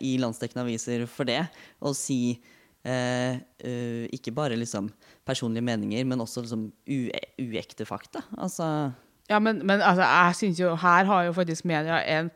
[0.00, 1.42] i landsdekkende aviser for det.
[1.82, 2.38] Og si
[2.82, 4.90] ikke bare liksom
[5.26, 8.22] personlige meninger, men også liksom ue uekte fakta.
[8.38, 8.92] Altså
[9.30, 12.30] Ja, men, men altså, jeg synes jo her har jo faktisk media en,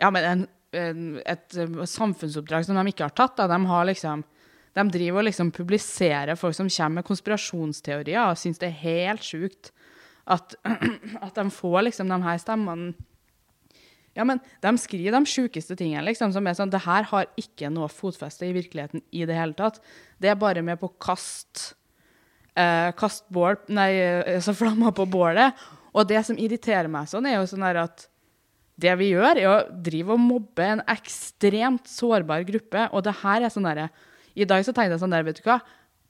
[0.00, 3.36] ja, en, en, et samfunnsoppdrag som de ikke har tatt.
[3.36, 3.48] Da.
[3.50, 4.22] De, har liksom,
[4.72, 9.26] de driver og liksom publiserer folk som kommer med konspirasjonsteorier, og syns det er helt
[9.26, 9.72] sjukt
[10.24, 10.54] at,
[11.26, 12.94] at de får liksom de her stemmene
[14.12, 17.70] ja, men De skriver de sjukeste tingene, liksom, som er sånn Det her har ikke
[17.72, 19.80] noe fotfeste i virkeligheten i det hele tatt.
[20.20, 21.72] Det er bare med på å kaste
[22.52, 25.56] eh, kast bål, nei, altså så flammer på bålet.
[25.96, 28.06] Og det som irriterer meg sånn, er jo sånn at
[28.82, 32.88] det vi gjør, er å drive og mobbe en ekstremt sårbar gruppe.
[32.92, 33.88] Og det her er sånn derre
[34.34, 35.58] I dag så tenkte jeg sånn der, vet du hva.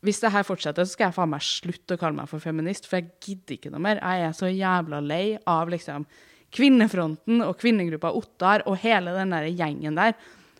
[0.02, 2.88] Hvis det her fortsetter, så skal jeg faen meg slutte å kalle meg for feminist,
[2.90, 4.02] for jeg gidder ikke noe mer.
[4.02, 6.06] Jeg er så jævla lei av liksom
[6.52, 10.12] Kvinnefronten og kvinnegruppa Ottar og hele den der gjengen der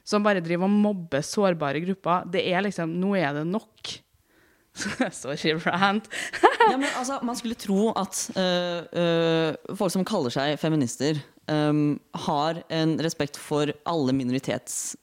[0.05, 2.27] som bare driver og mobber sårbare grupper.
[2.33, 3.93] Det er liksom Nå er det nok.
[5.13, 6.09] Sorry, rant.
[6.71, 11.21] ja, men altså, Man skulle tro at øh, øh, folk som kaller seg feminister,
[11.51, 11.97] øh,
[12.27, 14.17] har en respekt for alle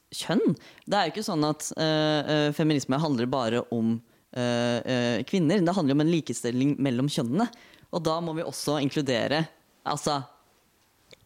[0.10, 0.56] minoritetskjønn.
[0.86, 4.00] Det er jo ikke sånn at øh, feminisme handler bare om
[4.38, 5.62] uh, uh, kvinner.
[5.62, 7.50] Det handler jo om en likestilling mellom kjønnene.
[7.92, 9.48] Og da må vi også inkludere
[9.84, 10.22] altså,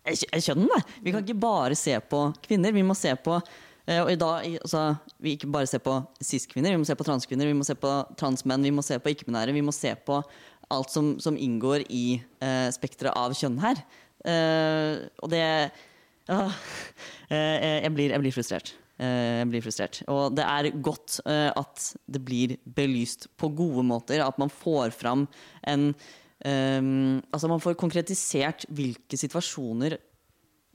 [0.06, 0.82] kjønnene.
[1.04, 2.72] Vi kan ikke bare se på kvinner.
[2.72, 3.40] Vi må se på
[3.84, 7.50] og i dag, altså, Vi ikke bare se på cis-kvinner, vi må se på transkvinner,
[7.50, 9.52] vi må se på transmenn, vi må se på ikke-binære.
[9.52, 10.22] Vi må se på
[10.72, 12.22] alt som, som inngår i
[12.72, 13.84] spekteret av kjønn her.
[15.20, 15.44] Og det
[16.32, 16.56] ah,
[17.30, 18.74] eh, jeg, blir, jeg blir frustrert.
[19.02, 20.02] Eh, jeg blir frustrert.
[20.12, 24.24] Og det er godt eh, at det blir belyst på gode måter.
[24.26, 25.28] At man får fram
[25.68, 25.92] en
[26.46, 26.82] eh,
[27.34, 29.98] Altså man får konkretisert hvilke situasjoner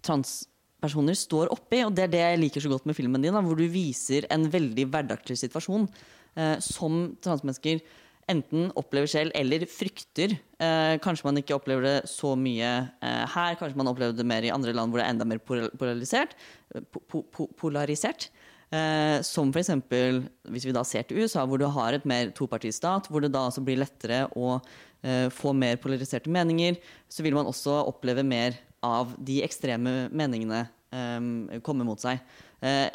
[0.05, 1.85] transpersoner står oppi.
[1.87, 4.49] Og det er det jeg liker så godt med filmen din, hvor du viser en
[4.51, 5.89] veldig hverdagslig situasjon
[6.37, 7.83] eh, som transmennesker
[8.29, 10.35] enten opplever selv eller frykter.
[10.61, 12.71] Eh, kanskje man ikke opplever det så mye
[13.03, 15.41] eh, her, kanskje man opplever det mer i andre land hvor det er enda mer
[15.43, 16.37] polarisert.
[16.75, 18.29] eh, Po po po polarisert.
[18.69, 19.71] Eh, som f.eks.
[20.53, 23.47] hvis vi da ser til USA, hvor du har et mer topartistat, hvor det da
[23.49, 24.59] altså blir lettere å
[25.03, 26.77] eh, få mer polariserte meninger,
[27.09, 32.21] så vil man også oppleve mer av de ekstreme meningene eh, komme mot seg.
[32.61, 32.91] Eh,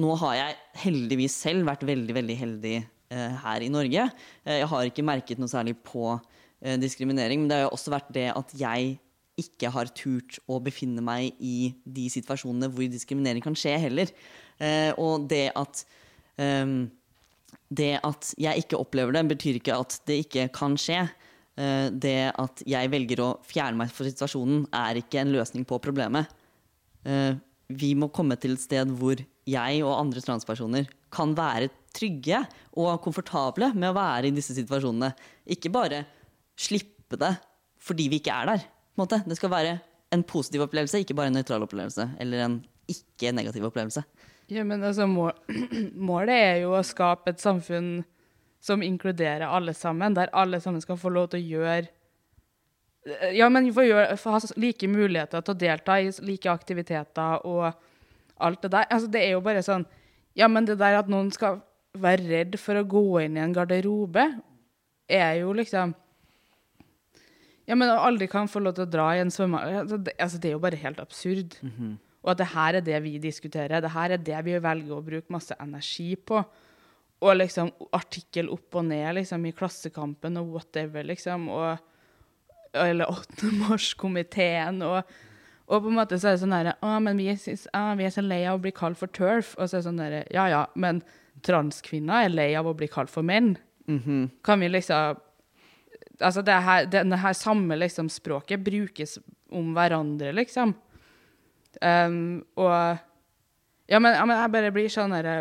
[0.00, 2.76] nå har jeg heldigvis selv vært veldig, veldig heldig
[3.44, 4.08] her i Norge.
[4.44, 7.94] Eh, jeg har ikke merket noe særlig på eh, diskriminering, men det har jo også
[7.94, 8.96] vært det at jeg
[9.40, 14.12] ikke har turt å befinne meg i de situasjonene hvor diskriminering kan skje heller.
[14.62, 15.82] Eh, og det at
[16.38, 16.84] ehm,
[17.74, 21.04] det at jeg ikke opplever det, betyr ikke at det ikke kan skje.
[21.56, 25.78] eh, det at jeg velger å fjerne meg fra situasjonen, er ikke en løsning på
[25.82, 26.30] problemet.
[27.04, 27.34] Eh,
[27.68, 32.42] vi må komme til et sted hvor jeg og andre transpersoner kan være trygge
[32.80, 35.12] og komfortable med å være i disse situasjonene.
[35.54, 36.04] Ikke bare
[36.58, 37.34] slippe det
[37.84, 38.68] fordi vi ikke er der.
[39.26, 39.78] Det skal være
[40.14, 42.06] en positiv opplevelse, ikke bare en nøytral opplevelse.
[42.22, 44.04] Eller en ikke-negativ opplevelse.
[44.52, 45.32] Ja, men altså, mål,
[46.10, 48.04] målet er jo å skape et samfunn
[48.64, 51.92] som inkluderer alle sammen, der alle sammen skal få lov til å gjøre
[53.36, 57.66] Ja, men få ha like muligheter til å delta i like aktiviteter og
[58.40, 58.86] alt det der.
[58.88, 59.84] Altså, det er jo bare sånn
[60.34, 61.60] Ja, men det der at noen skal
[61.98, 64.24] være redd for å gå inn i en garderobe,
[65.08, 65.94] er jo liksom
[67.66, 70.38] Ja, men aldri kan få lov til å dra i en svømmehall altså, det- altså,
[70.40, 71.54] Det er jo bare helt absurd.
[72.24, 73.80] Og at det her er det vi diskuterer.
[73.80, 76.44] Det her er det vi velger å bruke masse energi på.
[77.22, 81.48] Og liksom artikkel opp og ned liksom, i Klassekampen og whatever, liksom.
[81.48, 81.78] Og,
[82.74, 83.50] eller 8.
[83.68, 84.82] mars-komiteen.
[84.82, 85.04] Og,
[85.68, 88.04] og på en måte så er det sånn derre Å, men vi, syns- å, vi
[88.04, 89.54] er så lei av å bli kalt for turf.
[89.58, 91.02] Og så er det sånn derre Ja ja, men
[91.44, 93.54] transkvinner er lei av å bli kalt for menn.
[94.44, 95.20] Kan vi liksom
[96.22, 99.16] Altså, det her, denne her samme liksom, språket brukes
[99.50, 100.70] om hverandre, liksom.
[101.82, 102.70] Um, og
[103.90, 105.40] ja men, ja, men jeg bare blir sånn herre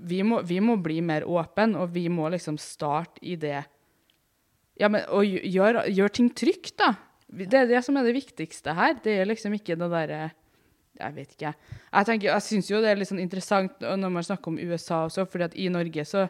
[0.00, 3.58] vi, må- vi må bli mer åpne, og vi må liksom starte i det
[4.80, 6.94] Ja, men og gjøre gjør, gjør ting trygt, da.
[7.28, 8.94] Det er det som er det viktigste her.
[9.04, 10.30] Det er liksom ikke det derre
[10.96, 11.52] Jeg vet ikke.
[11.92, 15.04] Jeg tenker, jeg syns jo det er litt sånn interessant når man snakker om USA
[15.06, 16.26] også, fordi at i Norge så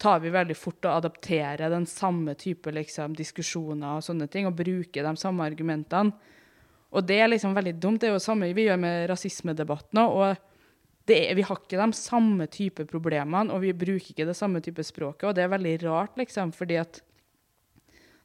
[0.00, 4.56] tar vi veldig fort og adapterer den samme type liksom, diskusjoner og sånne ting, og
[4.56, 6.14] bruker de samme argumentene.
[6.90, 8.00] Og det er liksom veldig dumt.
[8.00, 10.16] Det er jo det samme vi gjør med rasismedebatten òg.
[10.16, 14.62] Og er, vi har ikke de samme type problemene, og vi bruker ikke det samme
[14.64, 15.28] type språket.
[15.28, 17.02] Og det er veldig rart, liksom, fordi at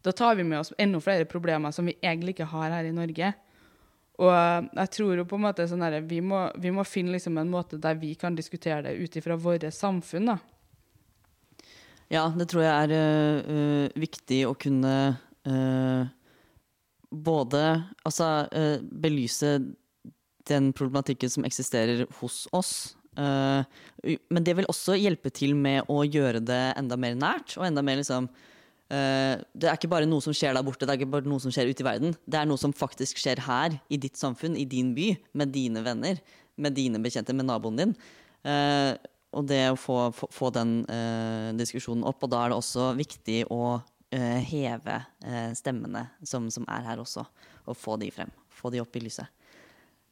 [0.06, 2.94] da tar vi med oss enda flere problemer som vi egentlig ikke har her i
[2.94, 3.32] Norge.
[4.16, 7.40] Og jeg tror jo på en måte sånn her, vi, må, vi må finne liksom
[7.42, 10.32] en måte der vi kan diskutere det ut ifra våre samfunn.
[10.32, 10.38] da.
[12.14, 14.96] Ja, det tror jeg er øh, viktig å kunne
[15.50, 16.06] øh,
[17.10, 17.64] både
[18.06, 19.58] altså, øh, belyse
[20.48, 22.96] den problematikken som eksisterer hos oss.
[23.16, 27.54] men det vil også hjelpe til med å gjøre det enda mer nært.
[27.56, 28.28] Og enda mer liksom
[28.86, 31.54] Det er ikke bare noe som skjer der borte, det er ikke bare noe som
[31.54, 32.14] skjer ute i verden.
[32.30, 35.82] Det er noe som faktisk skjer her, i ditt samfunn, i din by, med dine
[35.86, 36.22] venner,
[36.62, 37.96] med dine bekjente, med naboen din.
[38.46, 38.94] Eh,
[39.36, 42.92] og det å få, få, få den eh, diskusjonen opp, og da er det også
[42.98, 43.78] viktig å
[44.16, 47.26] eh, heve eh, stemmene som, som er her også,
[47.66, 48.32] og få de frem.
[48.56, 49.32] Få de opp i lyset.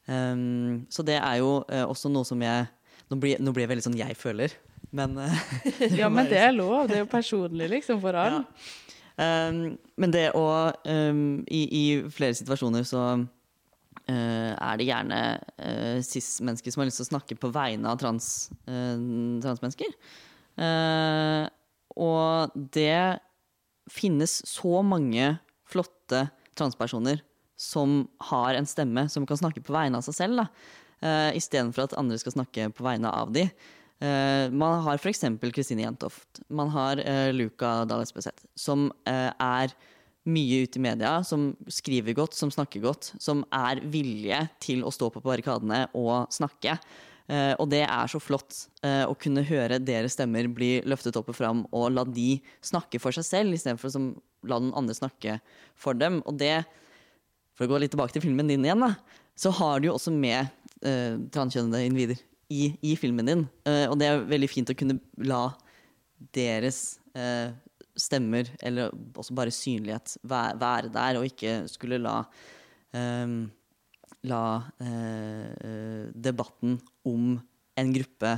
[0.03, 2.65] Um, så det er jo eh, også noe som jeg
[3.07, 4.53] Nå blir, nå blir jeg veldig sånn jeg føler,
[4.95, 5.43] men eh,
[6.01, 6.87] Ja, men det er lov.
[6.89, 8.43] Det er jo personlig, liksom, for alle.
[9.13, 10.45] Um, men det å
[10.89, 17.01] um, i, I flere situasjoner så uh, er det gjerne uh, cis-mennesker som har lyst
[17.01, 18.29] til å snakke på vegne av trans,
[18.65, 18.97] uh,
[19.43, 19.93] transmennesker.
[21.93, 23.19] Og det
[23.89, 25.31] finnes så mange
[25.69, 26.27] flotte
[26.57, 27.21] transpersoner
[27.59, 30.47] som har en stemme som kan snakke på vegne av seg selv, da,
[31.05, 33.47] uh, istedenfor at andre skal snakke på vegne av de.
[34.03, 35.23] Eh, man har f.eks.
[35.55, 36.43] Kristine Jentoft.
[36.51, 39.75] Man har uh, Luca Dahl Espeseth, som eh, er
[40.27, 44.91] mye ute i media, som skriver godt, som snakker godt, som er vilje til å
[44.91, 46.77] stå på barrikadene og snakke.
[47.31, 51.31] Eh, og det er så flott eh, å kunne høre deres stemmer bli løftet opp
[51.31, 54.03] og fram, og la de snakke for seg selv, istedenfor å
[54.47, 55.37] la den andre snakke
[55.79, 56.21] for dem.
[56.27, 56.65] Og det,
[57.55, 58.93] for å gå litt tilbake til filmen din igjen, da,
[59.39, 60.47] så har du jo også med
[60.83, 63.45] eh, transkjønnede individer i, i filmen din.
[63.67, 65.45] Uh, og det er veldig fint å kunne la
[66.35, 67.51] deres uh,
[67.99, 72.21] stemmer, eller også bare synlighet, være, være der, og ikke skulle la
[72.95, 73.43] um,
[74.23, 77.33] La eh, debatten om
[77.75, 78.29] en gruppe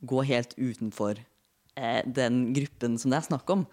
[0.00, 1.20] gå helt utenfor
[2.08, 3.66] den gruppen som det er snakk om.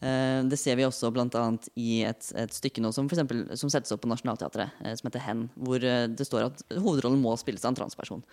[0.00, 1.42] Det ser vi også bl.a.
[1.76, 5.26] i et, et stykke nå som, for eksempel, som settes opp på Nationaltheatret, som heter
[5.26, 8.24] Hen, hvor det står at hovedrollen må spilles av en transperson.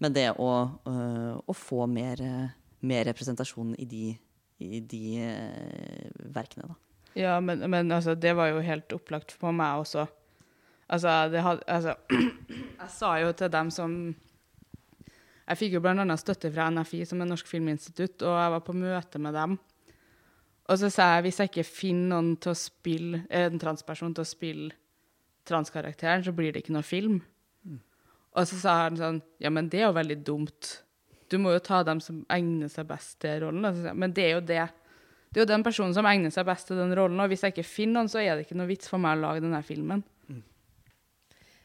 [0.00, 0.52] Men det å,
[0.88, 4.06] øh, å få mer, eh, mer representasjon i de,
[4.62, 6.78] i de eh, verkene, da.
[7.18, 10.06] Ja, men, men altså, det var jo helt opplagt for meg også.
[10.92, 11.94] Altså, det had, altså
[12.82, 13.92] Jeg sa jo til dem som
[15.48, 16.16] Jeg fikk jo bl.a.
[16.20, 19.58] støtte fra NFI, som er Norsk Filminstitutt, og jeg var på møte med dem.
[20.70, 24.24] Og så sa jeg hvis jeg ikke finner noen til å spille, en transperson til
[24.24, 24.70] å spille
[25.48, 27.18] transkarakteren, så blir det ikke noe film.
[28.32, 30.76] Og så sa han sånn Ja, men det er jo veldig dumt.
[31.32, 33.64] Du må jo ta dem som egner seg best til rollen.
[33.68, 34.62] Og Men det er jo det
[35.32, 37.20] det er jo den personen som egner seg best til den rollen.
[37.24, 39.22] Og hvis jeg ikke finner noen, så er det ikke noe vits for meg å
[39.22, 40.02] lage denne filmen.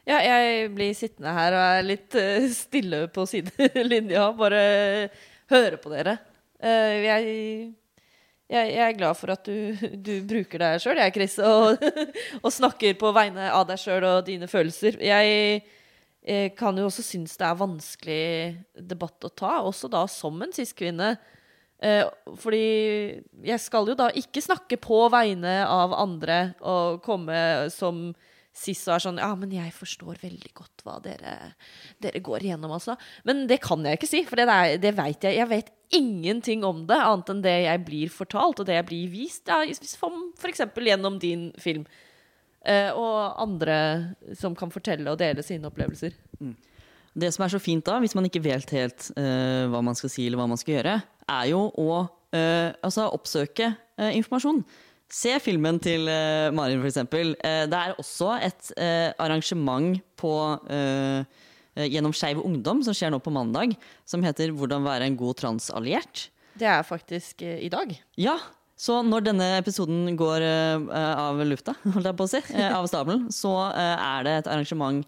[0.07, 4.30] Ja, jeg blir sittende her og er litt eh, stille på sidelinja.
[4.39, 4.61] Bare
[5.51, 6.13] høre på dere.
[6.63, 7.34] Eh, jeg,
[8.47, 11.84] jeg, jeg er glad for at du, du bruker deg sjøl, jeg, Chris, og,
[12.45, 14.95] og snakker på vegne av deg sjøl og dine følelser.
[15.03, 15.59] Jeg
[16.59, 18.23] kan jo også synes det er vanskelig
[18.75, 21.13] debatt å ta, også da som en cis-kvinne.
[21.78, 22.07] Eh,
[22.41, 28.09] fordi jeg skal jo da ikke snakke på vegne av andre og komme som
[28.57, 31.36] cis og er sånn Ja, men jeg forstår veldig godt hva dere,
[32.01, 32.97] dere går igjennom, altså.
[33.28, 34.47] Men det kan jeg ikke si, for det,
[34.82, 35.38] det veit jeg.
[35.38, 39.13] Jeg vet ingenting om det, annet enn det jeg blir fortalt, og det jeg blir
[39.13, 39.45] vist.
[39.45, 40.65] Ja, F.eks.
[40.73, 41.86] gjennom din film.
[42.68, 43.78] Eh, og andre
[44.36, 46.15] som kan fortelle og dele sine opplevelser.
[47.18, 50.11] Det som er så fint da, hvis man ikke vet helt eh, hva man skal
[50.13, 50.97] si eller hva man skal gjøre,
[51.32, 51.91] er jo å
[52.36, 54.61] eh, altså oppsøke eh, informasjon.
[55.07, 56.97] Se filmen til uh, Marin, f.eks.
[57.07, 60.34] Uh, det er også et uh, arrangement på,
[61.78, 66.28] gjennom Skeiv Ungdom som skjer nå på mandag, som heter 'Hvordan være en god transalliert'.
[66.57, 67.93] Det er faktisk i dag.
[68.18, 68.36] Ja,
[68.78, 73.53] så når denne episoden går av lufta, holdt jeg på å si, av stabelen, så
[73.73, 75.01] er det et arrangement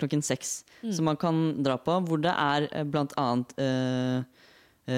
[0.00, 0.92] klokken seks mm.
[0.96, 3.52] som man kan dra på, hvor det er blant annet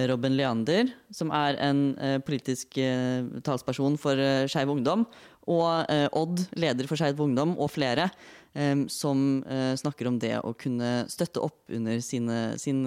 [0.09, 5.05] Robin Leander, som er en eh, politisk eh, talsperson for eh, Skeiv Ungdom,
[5.45, 8.09] og Odd, leder for Skeiv Ungdom, og flere,
[8.87, 9.43] som
[9.79, 12.85] snakker om det å kunne støtte opp under sine, sin,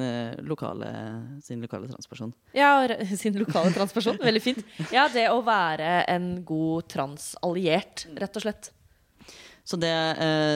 [0.47, 0.91] lokale,
[1.43, 2.31] sin lokale transperson.
[2.55, 2.87] Ja,
[3.19, 4.15] sin lokale transperson.
[4.23, 4.63] Veldig fint.
[4.95, 8.71] Ja, det å være en god transalliert, rett og slett.
[9.67, 9.91] Så det,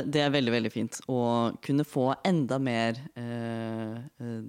[0.08, 1.20] det, er veldig veldig fint å
[1.60, 3.98] kunne få enda mer eh,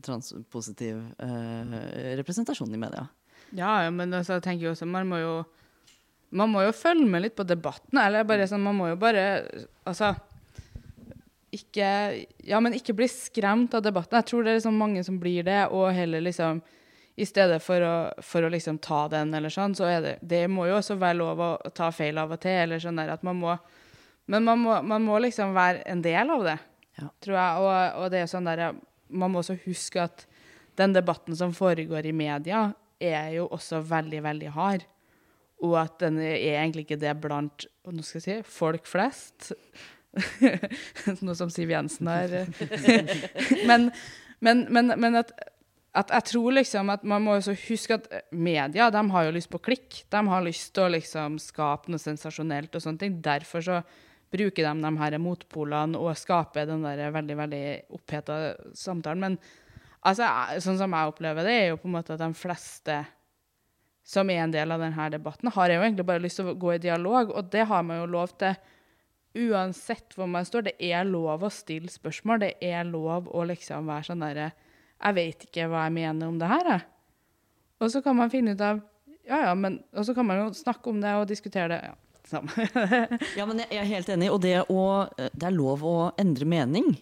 [0.06, 1.72] transpositiv eh,
[2.20, 3.08] representasjon i media.
[3.58, 5.32] Ja, men altså, jeg tenker jo også, man må jo
[6.32, 7.98] man må jo følge med litt på debatten.
[7.98, 9.24] Eller bare sånn, man må jo bare
[9.82, 10.14] Altså
[11.52, 11.88] ikke
[12.48, 14.16] Ja, men ikke bli skremt av debatten.
[14.18, 16.62] Jeg tror det er liksom mange som blir det, og heller liksom
[17.16, 17.94] I stedet for å,
[18.24, 21.20] for å liksom ta den eller sånn, så er det Det må jo også være
[21.20, 23.56] lov å ta feil av og til, eller sånn der at man må
[24.26, 26.58] Men man må, man må liksom være en del av det,
[26.96, 27.08] ja.
[27.20, 27.62] tror jeg.
[27.62, 28.68] Og, og, det er sånn der
[29.08, 30.26] Man må også huske at
[30.78, 34.86] den debatten som foregår i media, er jo også veldig, veldig hard.
[35.60, 39.50] Og at den er egentlig ikke det blant nå skal jeg si, folk flest.
[41.24, 42.34] Noe som Siv Jensen har
[43.70, 43.88] men,
[44.44, 45.32] men, men, men at,
[45.96, 49.52] at, jeg tror liksom at man må også huske at media de har jo lyst
[49.52, 50.02] på klikk.
[50.12, 53.16] De har lyst til å liksom skape noe sensasjonelt og sånne ting.
[53.24, 53.80] Derfor så
[54.32, 57.64] bruker de de her motpolene og skaper den der veldig veldig
[57.96, 58.38] oppheta
[58.76, 59.26] samtalen.
[59.26, 59.40] Men
[60.00, 60.28] altså,
[60.64, 63.02] sånn som jeg opplever det, er jo på en måte at de fleste
[64.02, 66.56] som er en del av denne debatten, har jeg jo egentlig bare lyst til å
[66.58, 68.56] gå i dialog, og det har man jo lov til
[69.34, 70.68] uansett hvor man står.
[70.70, 74.52] Det er lov å stille spørsmål, det er lov å liksom være sånn derre
[75.02, 76.86] Jeg vet ikke hva jeg mener om det her, jeg.
[77.82, 78.82] Og så kan man finne ut av
[79.26, 81.80] Ja, ja, men Og så kan man jo snakke om det og diskutere det.
[82.32, 82.40] Ja,
[83.38, 84.30] ja, men jeg er helt enig.
[84.32, 84.82] Og det, å,
[85.18, 86.92] det er lov å endre mening.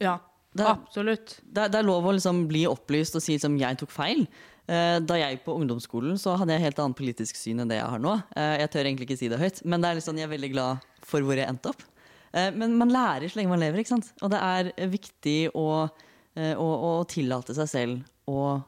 [0.00, 0.20] Ja,
[0.54, 1.40] det, absolutt.
[1.42, 4.24] Det, det, er lov å liksom bli opplyst og si som jeg tok feil.
[4.68, 7.88] Eh, da jeg på ungdomsskolen så hadde jeg helt annet politisk syn enn det jeg
[7.88, 8.14] har nå.
[8.36, 10.50] Eh, jeg tør egentlig ikke si det høyt, men det er liksom, jeg er veldig
[10.52, 11.84] glad for hvor jeg endte opp.
[12.32, 14.12] Eh, men man lærer så lenge man lever, ikke sant?
[14.22, 18.58] og det er viktig å, å, å tillate seg selv å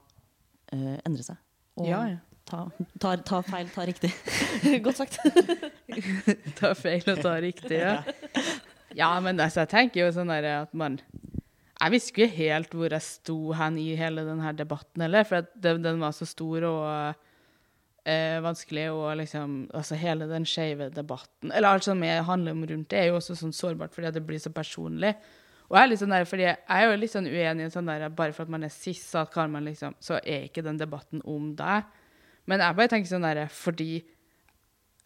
[0.70, 1.38] endre seg.
[1.80, 2.18] Og ja, ja.
[2.50, 2.64] Ta,
[2.98, 4.10] ta, ta, feil, ta riktig.
[4.84, 5.20] Godt sagt.
[6.58, 8.00] ta feil og ta riktig, ja.
[8.96, 10.98] Ja, men altså, jeg tenker jo sånn at man
[11.80, 15.80] jeg visste ikke helt hvor jeg sto hen i hele denne debatten heller, for den,
[15.84, 17.28] den, var så stor og
[18.04, 18.88] eh, vanskelig.
[18.92, 22.98] Og liksom Altså hele den skeive debatten Eller alt som jeg handler om rundt det,
[22.98, 25.14] er jo også sånn sårbart fordi det blir så personlig.
[25.70, 27.86] Og jeg er litt sånn der, fordi jeg er jo litt sånn uenig i sånn
[27.86, 30.80] der, bare for at man er cis, så, kan man liksom, så er ikke den
[30.80, 31.86] debatten om deg.
[32.50, 34.00] Men jeg bare tenker sånn der, fordi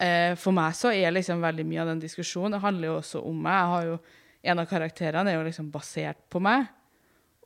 [0.01, 3.21] eh, For meg så er liksom veldig mye av den diskusjonen Det handler jo også
[3.29, 3.59] om meg.
[3.59, 3.99] Jeg har jo
[4.45, 6.67] en av karakterene er jo liksom basert på meg.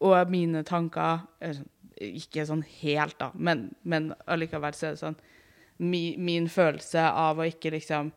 [0.06, 1.66] Og mine tanker sånn,
[1.98, 5.16] Ikke sånn helt, da, men, men allikevel så er det sånn
[5.78, 8.12] mi, Min følelse av å ikke liksom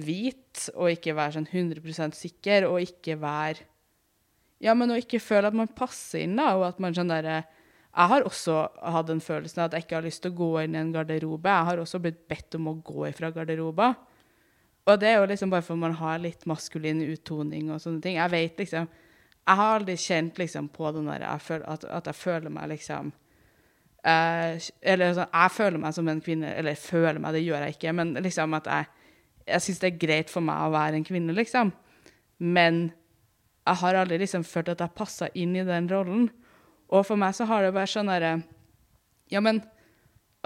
[0.00, 3.66] vite, og ikke være sånn 100% sikker, og ikke være
[4.60, 7.42] Ja, men å ikke føle at man passer inn, da, og at man sånn derre
[7.90, 8.56] jeg har også
[8.94, 11.50] hatt den følelsen at jeg ikke har lyst til å gå inn i en garderobe.
[11.50, 13.96] Jeg har også blitt bedt om å gå ifra garderober.
[14.86, 18.18] Og det er jo liksom bare for man har litt maskulin uttoning og sånne ting.
[18.20, 18.90] Jeg vet liksom
[19.40, 23.10] Jeg har aldri kjent liksom på den der at, at, jeg føler meg liksom
[24.04, 27.76] eh, Eller sånn, jeg føler meg som en kvinne Eller føler meg, det gjør jeg
[27.76, 28.88] ikke, men liksom at jeg
[29.50, 31.72] Jeg syns det er greit for meg å være en kvinne, liksom.
[32.38, 32.92] Men
[33.66, 36.28] jeg har aldri liksom følt at jeg passa inn i den rollen.
[36.90, 38.40] Og for meg så har det vært sånn derre
[39.30, 39.62] Ja, men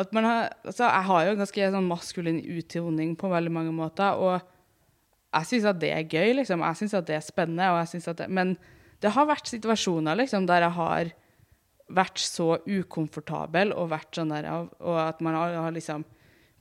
[0.01, 4.19] at man har, altså Jeg har jo ganske sånn maskulin uttoning på veldig mange måter.
[4.19, 4.41] Og
[5.35, 6.65] jeg syns at det er gøy, liksom.
[6.67, 7.71] Jeg syns at det er spennende.
[7.75, 8.57] Og jeg synes at det, men
[9.03, 11.13] det har vært situasjoner liksom, der jeg har
[11.93, 14.49] vært så ukomfortabel og vært sånn der,
[14.81, 16.05] og, at man har, har liksom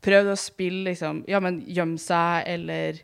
[0.03, 2.99] prøvd å spille liksom Ja, men gjemme seg, eller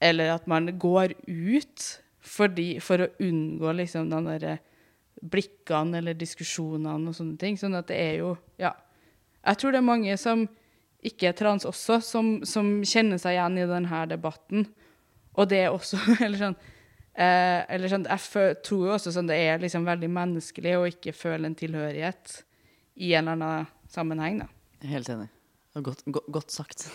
[0.00, 1.88] Eller at man går ut
[2.28, 4.58] fordi, for å unngå liksom den derre
[5.18, 7.56] blikkene eller diskusjonene og sånne ting.
[7.58, 8.74] Sånn at det er jo Ja.
[9.46, 10.48] Jeg tror det er mange som
[11.02, 14.66] ikke er trans også, som, som kjenner seg igjen i denne debatten.
[15.38, 16.58] Og det er også eller sånn,
[17.18, 21.16] eh, eller sånn Jeg tror jo også sånn det er liksom veldig menneskelig å ikke
[21.16, 22.42] føle en tilhørighet
[22.98, 24.42] i en eller annen sammenheng.
[24.44, 24.48] da.
[24.88, 25.28] Helt enig.
[25.78, 26.88] Godt, godt, godt sagt.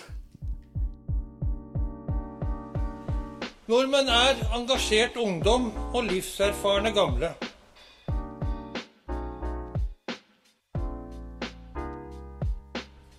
[3.72, 7.32] Nordmenn er engasjert ungdom og livserfarne gamle.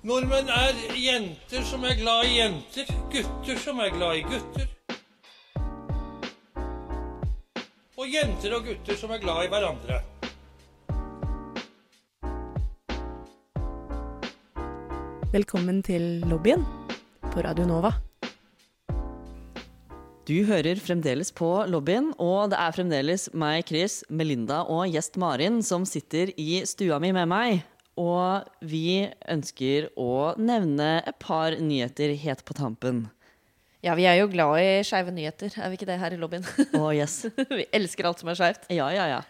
[0.04, 4.73] Nordmenn er jenter som er glad i jenter, gutter som er glad i gutter.
[8.04, 9.94] Og jenter og gutter som er glad i hverandre.
[15.32, 16.66] Velkommen til lobbyen
[17.30, 17.94] på Radio Nova.
[20.28, 25.62] Du hører fremdeles på lobbyen, og det er fremdeles meg, Chris, Melinda og gjest Marin
[25.64, 27.64] som sitter i stua mi med meg.
[27.96, 33.06] Og vi ønsker å nevne et par nyheter helt på tampen.
[33.84, 36.46] Ja, vi er jo glad i skeive nyheter, er vi ikke det her i lobbyen?
[36.78, 37.26] Oh, yes.
[37.58, 38.68] vi elsker alt som er skeivt.
[38.72, 39.22] Ja, ja, ja.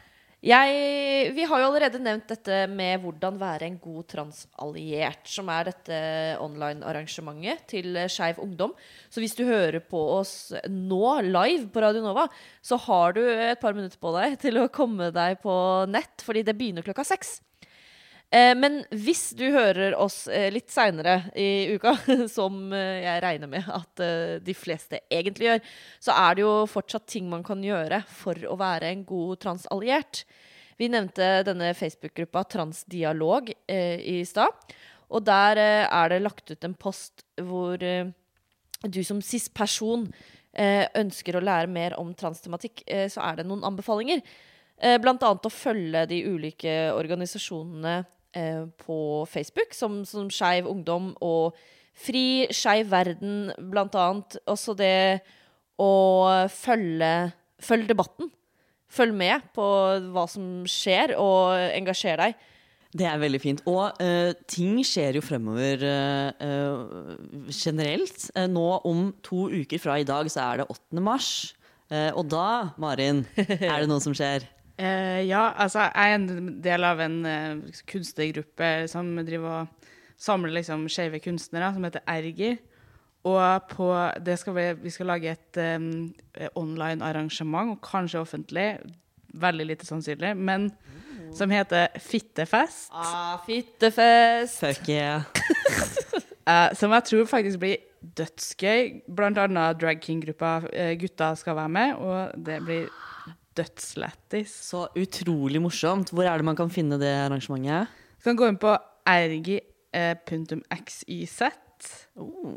[0.44, 5.70] Jeg, vi har jo allerede nevnt dette med hvordan være en god transalliert, som er
[5.70, 5.98] dette
[6.44, 8.76] online-arrangementet til Skeiv Ungdom.
[9.08, 12.28] Så hvis du hører på oss nå live på Radio Nova,
[12.62, 15.56] så har du et par minutter på deg til å komme deg på
[15.90, 17.40] nett, fordi det begynner klokka seks.
[18.34, 21.92] Eh, men hvis du hører oss eh, litt seinere i uka,
[22.36, 24.04] som eh, jeg regner med at
[24.44, 25.62] de fleste egentlig gjør,
[26.02, 30.24] så er det jo fortsatt ting man kan gjøre for å være en god transalliert.
[30.80, 34.72] Vi nevnte denne Facebook-gruppa Transdialog i stad.
[35.14, 40.08] Og der er det lagt ut en post hvor du som cis-person
[40.98, 44.24] ønsker å lære mer om transtematikk, så er det noen anbefalinger.
[44.98, 48.00] Blant annet å følge de ulike organisasjonene
[48.36, 48.98] eh, på
[49.30, 51.56] Facebook, som, som Skeiv Ungdom og
[51.94, 54.38] Fri Skeiv Verden, blant annet.
[54.50, 55.22] Også det
[55.80, 55.92] å
[56.50, 57.12] følge,
[57.62, 58.32] følge debatten.
[58.94, 59.66] Følg med på
[60.14, 62.36] hva som skjer, og engasjer deg.
[62.94, 63.62] Det er veldig fint.
[63.66, 68.28] Og uh, ting skjer jo fremover uh, uh, generelt.
[68.50, 71.02] Nå om to uker fra i dag så er det 8.
[71.02, 71.30] mars.
[71.94, 74.42] Og da, Marin, er det noe som skjer.
[74.78, 80.56] Eh, ja, altså jeg er en del av en uh, kunstnergruppe som driver og samler
[80.56, 82.56] liksom skeive kunstnere, som heter Ergi.
[83.24, 83.88] Og på
[84.20, 86.10] det skal vi, vi skal lage et um,
[86.60, 88.66] online arrangement, og kanskje offentlig,
[89.34, 90.68] veldig lite sannsynlig, men
[91.34, 92.90] som heter Fittefest.
[92.92, 94.60] Ah, fittefest!
[94.60, 95.24] Fuck yeah.
[96.46, 97.76] uh, som jeg tror faktisk blir
[98.16, 99.00] dødsgøy.
[99.16, 102.86] Blant annet Drag King-gruppa eh, Gutta skal være med, og det blir
[103.56, 104.50] dødslættis.
[104.70, 106.10] Så utrolig morsomt.
[106.10, 107.88] Hvor er det man kan finne det arrangementet?
[108.18, 108.72] Du kan gå inn på
[109.04, 109.92] rg.xyz,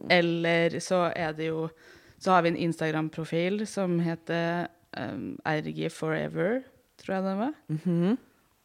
[0.09, 1.69] eller så er det jo
[2.19, 4.67] Så har vi en Instagram-profil som heter
[4.97, 6.63] um, rgforever,
[6.97, 7.53] tror jeg det var.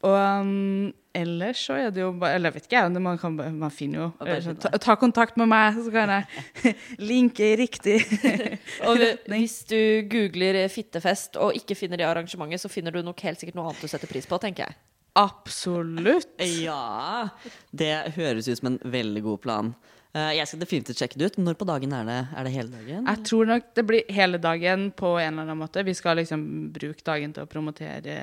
[0.03, 3.37] Og um, ellers så er det jo bare Eller jeg vet ikke, jeg, man, kan,
[3.37, 6.73] man finner jo eh, ta, ta kontakt med meg, så kan jeg
[7.11, 7.99] linke i riktig
[8.89, 8.99] Og
[9.31, 9.77] hvis du
[10.11, 13.85] googler fittefest og ikke finner det arrangementet, så finner du nok helt sikkert noe annet
[13.85, 14.79] du setter pris på, tenker jeg.
[15.19, 16.41] Absolutt.
[16.41, 17.29] Ja!
[17.69, 19.73] Det høres ut som en veldig god plan.
[20.13, 21.39] Eh, jeg skal definitivt sjekke det ut.
[21.41, 22.19] Når på dagen er det?
[22.33, 23.05] Er det hele dagen?
[23.09, 25.85] Jeg tror nok det blir hele dagen på en eller annen måte.
[25.85, 26.43] Vi skal liksom
[26.73, 28.17] bruke dagen til å promotere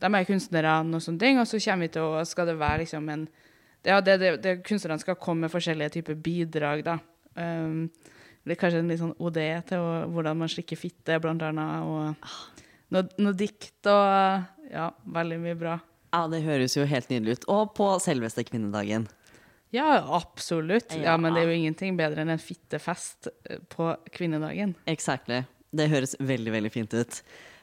[0.00, 2.82] de er kunstnerne og sånne ting, og så kommer vi til å Skal det være
[2.84, 3.26] liksom en
[3.84, 6.98] Ja, det, det, det kunstnerne skal komme med forskjellige typer bidrag, da.
[7.36, 7.86] Um,
[8.40, 9.38] det blir kanskje en litt sånn OD
[9.68, 12.26] til å, hvordan man slikker fitte, blant annet, og
[12.92, 15.78] noe, noe dikt og Ja, veldig mye bra.
[16.12, 17.44] Ja, Det høres jo helt nydelig ut.
[17.52, 19.06] Og på selveste kvinnedagen.
[19.74, 20.92] Ja, absolutt.
[20.96, 21.16] Ja, Ja.
[21.16, 24.74] men det er jo ingenting bedre enn en fittefest eh, på kvinnedagen.
[24.90, 25.44] Exactly.
[25.72, 27.20] Det høres veldig, veldig fint ut.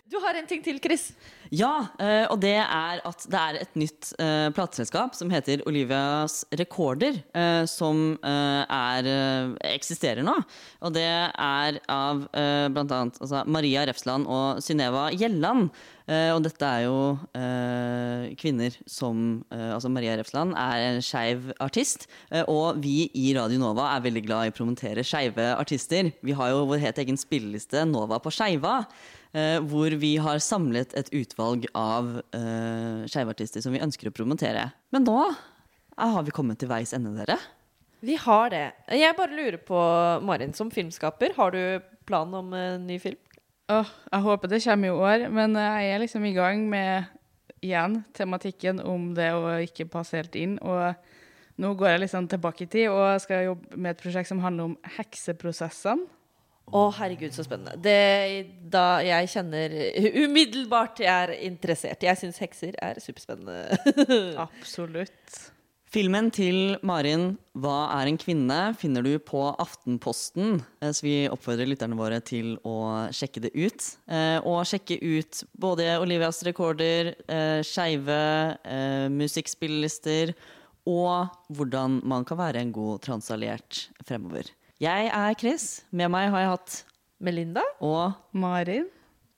[0.08, 1.10] Du har en ting til, Chris.
[1.52, 6.46] Ja, eh, og det er at det er et nytt eh, plateselskap som heter Olivias
[6.56, 9.10] Rekorder, eh, som er,
[9.68, 10.36] eksisterer nå.
[10.88, 13.02] Og det er av bl.a.
[13.04, 15.70] altså, Maria Refsland og Synnøva Gjelland.
[16.08, 17.18] Og dette er jo
[18.40, 22.08] kvinner som Altså Maria Refsland er en skeiv artist,
[22.48, 26.14] og vi i Radio Nova er veldig glad i å promotere skeive artister.
[26.24, 28.80] Vi har jo vår helt egen spilleliste Nova på skeiva.
[29.36, 34.70] Eh, hvor vi har samlet et utvalg av uh, skeivartister som vi ønsker å promotere.
[34.96, 37.36] Men nå eh, har vi kommet til veis ende, dere.
[38.00, 38.66] Vi har det.
[38.94, 39.78] Jeg bare lurer på,
[40.24, 41.62] Marin, som filmskaper, har du
[42.08, 43.20] plan om en ny film?
[43.68, 47.10] Oh, jeg håper det kommer i år, men jeg er liksom i gang med
[47.66, 50.56] igjen tematikken om det å ikke passe helt inn.
[50.64, 50.96] Og
[51.60, 54.72] nå går jeg liksom tilbake i tid og skal jobbe med et prosjekt som handler
[54.72, 56.08] om hekseprosessene.
[56.68, 57.78] Å, herregud, så spennende.
[57.80, 59.76] Det, da jeg kjenner
[60.26, 62.04] umiddelbart jeg er interessert.
[62.04, 63.78] Jeg syns hekser er superspennende.
[64.48, 65.38] Absolutt.
[65.88, 71.70] Filmen til Marin 'Hva er en kvinne?' finner du på Aftenposten, eh, så vi oppfordrer
[71.72, 73.88] lytterne våre til å sjekke det ut.
[74.12, 78.20] Eh, Og sjekke ut både Olivias rekorder, eh, skeive
[78.68, 80.36] eh, musikkspillelister
[80.86, 84.52] og hvordan man kan være en god transalliert fremover.
[84.78, 85.82] Jeg er Chris.
[85.90, 86.74] Med meg har jeg hatt
[87.18, 87.64] Melinda?
[87.82, 88.86] Og Marin?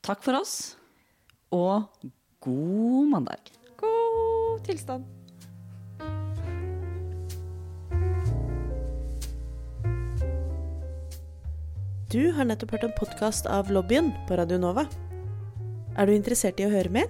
[0.03, 0.75] takk for oss.
[1.55, 1.85] Og
[2.43, 3.47] god mandag.
[3.79, 5.05] God tilstand.
[12.11, 14.83] Du har nettopp hørt en podkast av Lobbyen på Radio Nova.
[15.95, 17.07] Er du interessert i å høre mer?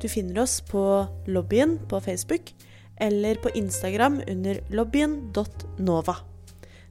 [0.00, 2.54] Du finner oss på Lobbyen på Facebook
[2.96, 6.16] eller på Instagram under lobbyen.nova.